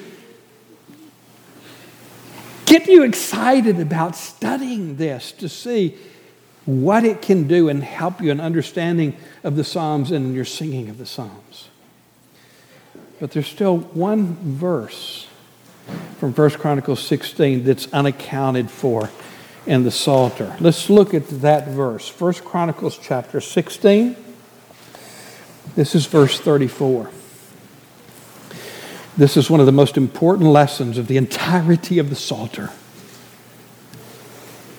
get 2.70 2.86
you 2.86 3.02
excited 3.02 3.80
about 3.80 4.14
studying 4.14 4.96
this 4.96 5.32
to 5.32 5.48
see 5.48 5.96
what 6.66 7.04
it 7.04 7.20
can 7.20 7.48
do 7.48 7.68
and 7.68 7.82
help 7.82 8.20
you 8.20 8.30
in 8.30 8.40
understanding 8.40 9.16
of 9.42 9.56
the 9.56 9.64
Psalms 9.64 10.12
and 10.12 10.36
your 10.36 10.44
singing 10.44 10.88
of 10.88 10.96
the 10.96 11.04
Psalms. 11.04 11.68
But 13.18 13.32
there's 13.32 13.48
still 13.48 13.78
one 13.78 14.36
verse 14.36 15.26
from 16.18 16.32
1 16.32 16.50
Chronicles 16.50 17.02
16 17.04 17.64
that's 17.64 17.92
unaccounted 17.92 18.70
for 18.70 19.10
in 19.66 19.82
the 19.82 19.90
Psalter. 19.90 20.56
Let's 20.60 20.88
look 20.88 21.12
at 21.12 21.28
that 21.40 21.68
verse. 21.68 22.08
1 22.20 22.34
Chronicles 22.34 22.98
chapter 23.02 23.40
16. 23.40 24.14
This 25.74 25.96
is 25.96 26.06
verse 26.06 26.38
34. 26.38 27.10
This 29.16 29.36
is 29.36 29.50
one 29.50 29.60
of 29.60 29.66
the 29.66 29.72
most 29.72 29.96
important 29.96 30.48
lessons 30.50 30.96
of 30.98 31.06
the 31.06 31.16
entirety 31.16 31.98
of 31.98 32.10
the 32.10 32.16
Psalter. 32.16 32.70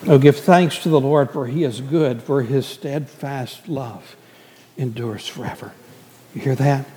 Oh, 0.07 0.17
give 0.17 0.37
thanks 0.37 0.79
to 0.79 0.89
the 0.89 0.99
Lord, 0.99 1.31
for 1.31 1.45
he 1.45 1.63
is 1.63 1.79
good, 1.79 2.23
for 2.23 2.41
his 2.41 2.65
steadfast 2.65 3.67
love 3.67 4.15
endures 4.77 5.27
forever. 5.27 5.73
You 6.33 6.41
hear 6.41 6.55
that? 6.55 6.87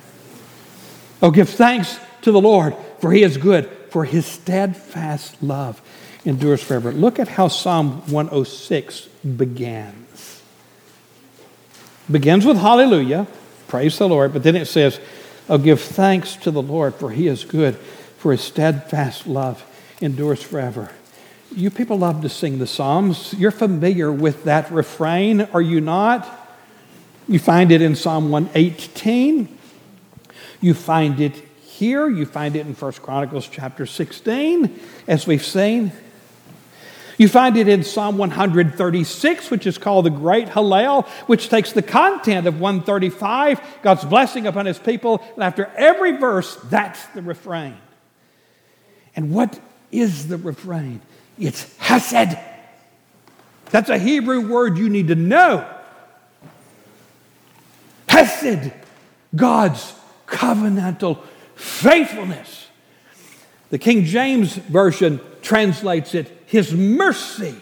Oh, 1.21 1.29
give 1.29 1.49
thanks 1.49 1.99
to 2.21 2.31
the 2.31 2.41
Lord, 2.41 2.75
for 2.99 3.11
he 3.11 3.21
is 3.21 3.37
good, 3.37 3.69
for 3.89 4.05
his 4.05 4.25
steadfast 4.25 5.41
love 5.43 5.81
endures 6.25 6.63
forever. 6.63 6.91
Look 6.91 7.19
at 7.19 7.27
how 7.27 7.47
Psalm 7.47 8.01
106 8.11 9.07
begins. 9.37 10.41
Begins 12.09 12.45
with 12.45 12.57
hallelujah, 12.57 13.27
praise 13.67 13.97
the 13.97 14.07
Lord, 14.07 14.33
but 14.33 14.43
then 14.43 14.55
it 14.55 14.65
says, 14.65 14.99
Oh, 15.47 15.57
give 15.57 15.81
thanks 15.81 16.35
to 16.37 16.51
the 16.51 16.61
Lord, 16.61 16.95
for 16.95 17.11
he 17.11 17.27
is 17.27 17.43
good, 17.43 17.75
for 18.17 18.31
his 18.31 18.41
steadfast 18.41 19.27
love 19.27 19.63
endures 20.01 20.41
forever. 20.41 20.91
You 21.55 21.69
people 21.69 21.97
love 21.97 22.21
to 22.23 22.29
sing 22.29 22.57
the 22.57 22.67
Psalms. 22.67 23.33
You're 23.37 23.51
familiar 23.51 24.11
with 24.11 24.45
that 24.45 24.71
refrain, 24.71 25.41
are 25.41 25.61
you 25.61 25.81
not? 25.81 26.27
You 27.27 27.39
find 27.39 27.71
it 27.71 27.81
in 27.81 27.95
Psalm 27.95 28.29
118. 28.29 29.57
You 30.61 30.73
find 30.73 31.19
it 31.19 31.35
here. 31.65 32.07
You 32.09 32.25
find 32.25 32.55
it 32.55 32.65
in 32.65 32.73
1 32.73 32.91
Chronicles 32.93 33.47
chapter 33.47 33.85
16, 33.85 34.79
as 35.07 35.27
we've 35.27 35.45
seen. 35.45 35.91
You 37.17 37.27
find 37.27 37.55
it 37.55 37.67
in 37.67 37.83
Psalm 37.83 38.17
136, 38.17 39.49
which 39.49 39.65
is 39.65 39.77
called 39.77 40.05
the 40.05 40.09
Great 40.09 40.47
Hallel, 40.49 41.07
which 41.27 41.49
takes 41.49 41.71
the 41.71 41.81
content 41.81 42.45
of 42.45 42.59
135, 42.59 43.61
God's 43.81 44.03
blessing 44.03 44.47
upon 44.47 44.65
his 44.65 44.79
people, 44.79 45.23
and 45.35 45.43
after 45.43 45.71
every 45.77 46.17
verse, 46.17 46.55
that's 46.65 47.05
the 47.07 47.21
refrain. 47.21 47.77
And 49.15 49.31
what 49.31 49.59
is 49.91 50.27
the 50.27 50.37
refrain? 50.37 51.01
It's 51.39 51.75
Hesed. 51.77 52.37
That's 53.71 53.89
a 53.89 53.97
Hebrew 53.97 54.47
word 54.47 54.77
you 54.77 54.89
need 54.89 55.07
to 55.07 55.15
know. 55.15 55.69
Hesed, 58.07 58.73
God's 59.35 59.93
covenantal 60.27 61.19
faithfulness. 61.55 62.67
The 63.69 63.77
King 63.77 64.03
James 64.05 64.55
Version 64.55 65.19
translates 65.41 66.13
it 66.13 66.34
His 66.45 66.73
mercy, 66.73 67.55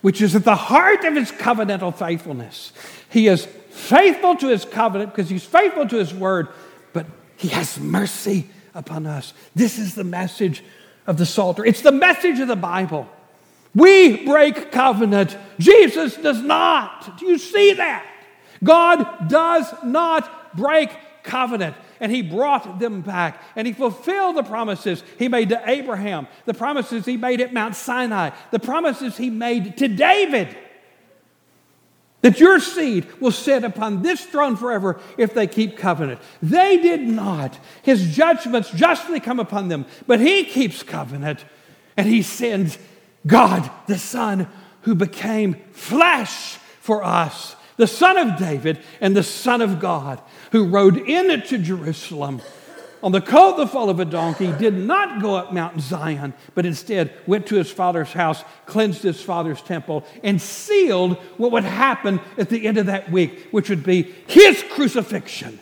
which 0.00 0.20
is 0.20 0.34
at 0.34 0.44
the 0.44 0.54
heart 0.54 1.04
of 1.04 1.14
His 1.14 1.32
covenantal 1.32 1.94
faithfulness. 1.94 2.72
He 3.08 3.28
is 3.28 3.46
faithful 3.70 4.36
to 4.36 4.48
His 4.48 4.64
covenant 4.64 5.14
because 5.14 5.30
He's 5.30 5.44
faithful 5.44 5.88
to 5.88 5.96
His 5.96 6.14
word, 6.14 6.48
but 6.92 7.06
He 7.36 7.48
has 7.48 7.78
mercy 7.78 8.48
upon 8.74 9.06
us. 9.06 9.32
This 9.54 9.78
is 9.78 9.94
the 9.94 10.04
message 10.04 10.62
of 11.06 11.16
the 11.16 11.26
Psalter. 11.26 11.64
It's 11.64 11.82
the 11.82 11.92
message 11.92 12.40
of 12.40 12.48
the 12.48 12.56
Bible. 12.56 13.08
We 13.74 14.24
break 14.24 14.70
covenant. 14.70 15.36
Jesus 15.58 16.16
does 16.16 16.40
not. 16.40 17.18
Do 17.18 17.26
you 17.26 17.38
see 17.38 17.74
that? 17.74 18.06
God 18.62 19.28
does 19.28 19.72
not 19.84 20.56
break 20.56 20.90
covenant. 21.22 21.76
And 22.00 22.10
he 22.12 22.22
brought 22.22 22.78
them 22.78 23.00
back. 23.00 23.42
And 23.56 23.66
he 23.66 23.72
fulfilled 23.72 24.36
the 24.36 24.42
promises 24.42 25.02
he 25.18 25.28
made 25.28 25.48
to 25.50 25.62
Abraham, 25.68 26.26
the 26.44 26.54
promises 26.54 27.04
he 27.04 27.16
made 27.16 27.40
at 27.40 27.52
Mount 27.52 27.76
Sinai, 27.76 28.30
the 28.50 28.58
promises 28.58 29.16
he 29.16 29.30
made 29.30 29.76
to 29.78 29.88
David 29.88 30.56
that 32.24 32.40
your 32.40 32.58
seed 32.58 33.06
will 33.20 33.30
sit 33.30 33.64
upon 33.64 34.00
this 34.00 34.24
throne 34.24 34.56
forever 34.56 34.98
if 35.18 35.34
they 35.34 35.46
keep 35.46 35.76
covenant. 35.76 36.18
They 36.42 36.78
did 36.78 37.02
not. 37.02 37.58
His 37.82 38.16
judgments 38.16 38.70
justly 38.70 39.20
come 39.20 39.38
upon 39.38 39.68
them, 39.68 39.84
but 40.06 40.20
he 40.20 40.44
keeps 40.44 40.82
covenant 40.82 41.44
and 41.98 42.06
he 42.06 42.22
sends 42.22 42.78
God, 43.26 43.70
the 43.86 43.98
Son, 43.98 44.48
who 44.82 44.94
became 44.94 45.56
flesh 45.72 46.56
for 46.80 47.04
us, 47.04 47.56
the 47.76 47.86
Son 47.86 48.16
of 48.16 48.38
David 48.38 48.78
and 49.00 49.16
the 49.16 49.22
Son 49.22 49.60
of 49.60 49.80
God, 49.80 50.20
who 50.52 50.68
rode 50.68 50.98
into 50.98 51.58
Jerusalem 51.58 52.40
on 53.04 53.12
the 53.12 53.20
coat 53.20 53.58
the 53.58 53.66
fall 53.66 53.90
of 53.90 54.00
a 54.00 54.04
donkey, 54.06 54.50
did 54.52 54.72
not 54.72 55.20
go 55.20 55.34
up 55.34 55.52
Mount 55.52 55.78
Zion, 55.78 56.32
but 56.54 56.64
instead 56.64 57.12
went 57.26 57.46
to 57.48 57.56
his 57.56 57.70
father's 57.70 58.12
house, 58.12 58.42
cleansed 58.64 59.02
his 59.02 59.20
father's 59.20 59.60
temple, 59.60 60.06
and 60.22 60.40
sealed 60.40 61.18
what 61.36 61.52
would 61.52 61.64
happen 61.64 62.18
at 62.38 62.48
the 62.48 62.66
end 62.66 62.78
of 62.78 62.86
that 62.86 63.12
week, 63.12 63.48
which 63.50 63.68
would 63.68 63.84
be 63.84 64.14
his 64.26 64.64
crucifixion. 64.70 65.60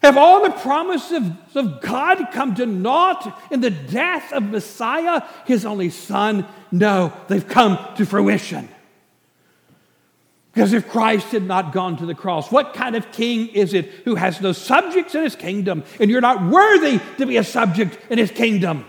Have 0.00 0.16
all 0.16 0.44
the 0.44 0.50
promises 0.50 1.32
of 1.56 1.80
God 1.80 2.28
come 2.32 2.54
to 2.54 2.66
naught 2.66 3.40
in 3.50 3.60
the 3.60 3.70
death 3.70 4.32
of 4.32 4.44
Messiah, 4.44 5.22
his 5.44 5.66
only 5.66 5.90
son? 5.90 6.46
No, 6.70 7.12
they've 7.26 7.46
come 7.46 7.78
to 7.96 8.06
fruition. 8.06 8.68
Because 10.52 10.74
if 10.74 10.88
Christ 10.90 11.28
had 11.28 11.44
not 11.44 11.72
gone 11.72 11.96
to 11.96 12.06
the 12.06 12.14
cross, 12.14 12.52
what 12.52 12.74
kind 12.74 12.94
of 12.94 13.10
king 13.10 13.48
is 13.48 13.72
it 13.72 13.86
who 14.04 14.16
has 14.16 14.40
no 14.40 14.52
subjects 14.52 15.14
in 15.14 15.22
his 15.22 15.34
kingdom 15.34 15.82
and 15.98 16.10
you're 16.10 16.20
not 16.20 16.46
worthy 16.50 17.00
to 17.16 17.26
be 17.26 17.38
a 17.38 17.44
subject 17.44 17.98
in 18.10 18.18
his 18.18 18.30
kingdom? 18.30 18.84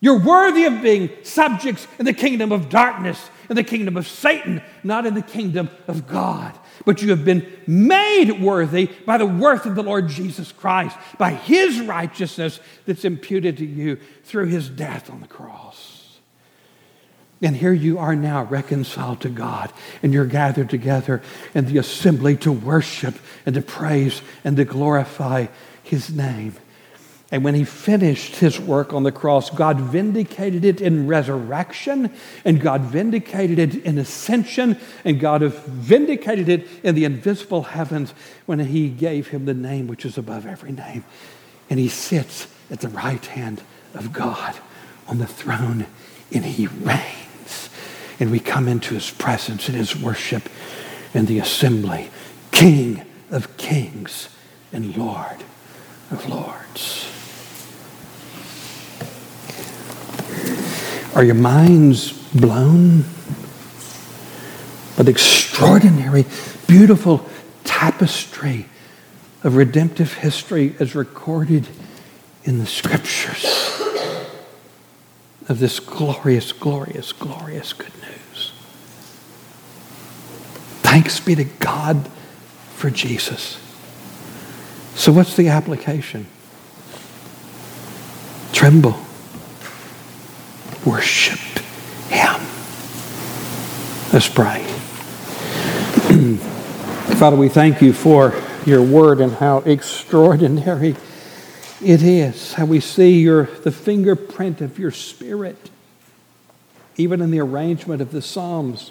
You're 0.00 0.20
worthy 0.20 0.64
of 0.64 0.80
being 0.80 1.10
subjects 1.24 1.86
in 1.98 2.06
the 2.06 2.12
kingdom 2.12 2.52
of 2.52 2.70
darkness, 2.70 3.28
in 3.50 3.56
the 3.56 3.64
kingdom 3.64 3.96
of 3.96 4.06
Satan, 4.06 4.62
not 4.82 5.04
in 5.04 5.14
the 5.14 5.22
kingdom 5.22 5.68
of 5.88 6.06
God. 6.06 6.56
But 6.86 7.02
you 7.02 7.10
have 7.10 7.24
been 7.24 7.46
made 7.66 8.40
worthy 8.40 8.86
by 9.04 9.18
the 9.18 9.26
worth 9.26 9.66
of 9.66 9.74
the 9.74 9.82
Lord 9.82 10.08
Jesus 10.08 10.52
Christ, 10.52 10.96
by 11.18 11.32
his 11.32 11.80
righteousness 11.80 12.60
that's 12.86 13.04
imputed 13.04 13.58
to 13.58 13.66
you 13.66 13.98
through 14.24 14.46
his 14.46 14.70
death 14.70 15.10
on 15.10 15.20
the 15.20 15.26
cross. 15.26 15.99
And 17.42 17.56
here 17.56 17.72
you 17.72 17.98
are 17.98 18.14
now 18.14 18.44
reconciled 18.44 19.22
to 19.22 19.30
God, 19.30 19.72
and 20.02 20.12
you're 20.12 20.26
gathered 20.26 20.68
together 20.68 21.22
in 21.54 21.64
the 21.64 21.78
assembly 21.78 22.36
to 22.38 22.52
worship 22.52 23.14
and 23.46 23.54
to 23.54 23.62
praise 23.62 24.20
and 24.44 24.58
to 24.58 24.66
glorify 24.66 25.46
His 25.82 26.10
name. 26.10 26.54
And 27.32 27.42
when 27.42 27.54
He 27.54 27.64
finished 27.64 28.36
His 28.36 28.60
work 28.60 28.92
on 28.92 29.04
the 29.04 29.12
cross, 29.12 29.48
God 29.48 29.80
vindicated 29.80 30.66
it 30.66 30.82
in 30.82 31.06
resurrection, 31.06 32.12
and 32.44 32.60
God 32.60 32.82
vindicated 32.82 33.58
it 33.58 33.74
in 33.86 33.96
ascension, 33.96 34.78
and 35.02 35.18
God 35.18 35.42
vindicated 35.42 36.50
it 36.50 36.68
in 36.82 36.94
the 36.94 37.06
invisible 37.06 37.62
heavens 37.62 38.12
when 38.44 38.58
He 38.58 38.90
gave 38.90 39.28
Him 39.28 39.46
the 39.46 39.54
name 39.54 39.86
which 39.86 40.04
is 40.04 40.18
above 40.18 40.44
every 40.44 40.72
name. 40.72 41.06
And 41.70 41.78
He 41.78 41.88
sits 41.88 42.48
at 42.70 42.80
the 42.80 42.88
right 42.88 43.24
hand 43.24 43.62
of 43.94 44.12
God 44.12 44.58
on 45.08 45.16
the 45.16 45.26
throne, 45.26 45.86
and 46.34 46.44
He 46.44 46.66
reigns 46.66 47.29
and 48.20 48.30
we 48.30 48.38
come 48.38 48.68
into 48.68 48.94
his 48.94 49.10
presence 49.10 49.68
in 49.68 49.74
his 49.74 49.96
worship 49.96 50.48
in 51.14 51.24
the 51.24 51.38
assembly. 51.38 52.10
King 52.52 53.02
of 53.30 53.56
kings 53.56 54.28
and 54.72 54.94
Lord 54.96 55.42
of 56.10 56.28
lords. 56.28 57.06
Are 61.16 61.24
your 61.24 61.34
minds 61.34 62.12
blown? 62.34 63.04
But 64.96 65.08
extraordinary, 65.08 66.26
beautiful 66.66 67.26
tapestry 67.64 68.66
of 69.42 69.56
redemptive 69.56 70.12
history 70.12 70.74
as 70.78 70.94
recorded 70.94 71.66
in 72.44 72.58
the 72.58 72.66
scriptures 72.66 73.79
of 75.50 75.58
this 75.58 75.80
glorious, 75.80 76.52
glorious, 76.52 77.12
glorious 77.12 77.72
good 77.72 77.92
news. 78.00 78.52
Thanks 80.82 81.18
be 81.18 81.34
to 81.34 81.42
God 81.42 82.06
for 82.76 82.88
Jesus. 82.88 83.58
So, 84.94 85.10
what's 85.10 85.34
the 85.34 85.48
application? 85.48 86.28
Tremble, 88.52 88.96
worship 90.86 91.40
Him. 92.08 92.40
Let's 94.12 94.28
pray. 94.28 94.62
Father, 97.16 97.36
we 97.36 97.48
thank 97.48 97.82
you 97.82 97.92
for 97.92 98.40
your 98.64 98.82
word 98.82 99.20
and 99.20 99.32
how 99.32 99.58
extraordinary 99.58 100.94
it 101.82 102.02
is 102.02 102.54
how 102.54 102.66
we 102.66 102.80
see 102.80 103.20
your, 103.20 103.44
the 103.44 103.72
fingerprint 103.72 104.60
of 104.60 104.78
your 104.78 104.90
spirit, 104.90 105.70
even 106.96 107.22
in 107.22 107.30
the 107.30 107.40
arrangement 107.40 108.02
of 108.02 108.10
the 108.10 108.20
Psalms, 108.20 108.90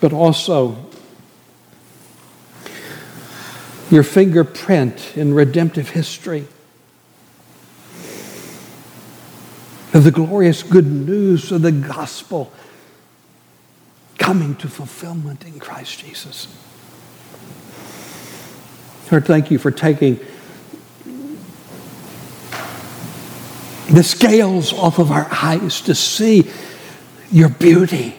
but 0.00 0.12
also 0.12 0.86
your 3.90 4.02
fingerprint 4.02 5.16
in 5.16 5.34
redemptive 5.34 5.90
history. 5.90 6.46
Of 9.92 10.04
the 10.04 10.10
glorious 10.10 10.62
good 10.62 10.86
news 10.86 11.52
of 11.52 11.60
the 11.60 11.72
gospel 11.72 12.50
coming 14.16 14.54
to 14.56 14.68
fulfillment 14.68 15.44
in 15.44 15.58
Christ 15.58 15.98
Jesus. 15.98 16.46
Lord, 19.10 19.26
thank 19.26 19.50
you 19.50 19.58
for 19.58 19.70
taking 19.70 20.18
the 23.90 24.02
scales 24.02 24.72
off 24.72 24.98
of 24.98 25.10
our 25.10 25.28
eyes 25.30 25.80
to 25.82 25.94
see 25.94 26.50
your 27.30 27.48
beauty. 27.48 28.14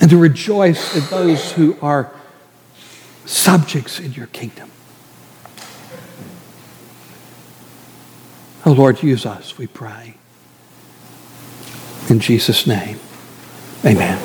And 0.00 0.08
to 0.10 0.16
rejoice 0.16 0.96
in 0.96 1.04
those 1.10 1.52
who 1.52 1.76
are 1.82 2.12
subjects 3.26 4.00
in 4.00 4.12
your 4.12 4.26
kingdom. 4.28 4.70
Oh 8.66 8.72
Lord, 8.72 9.02
use 9.02 9.26
us, 9.26 9.56
we 9.58 9.66
pray. 9.66 10.14
In 12.08 12.18
Jesus' 12.18 12.66
name, 12.66 12.98
amen. 13.84 14.18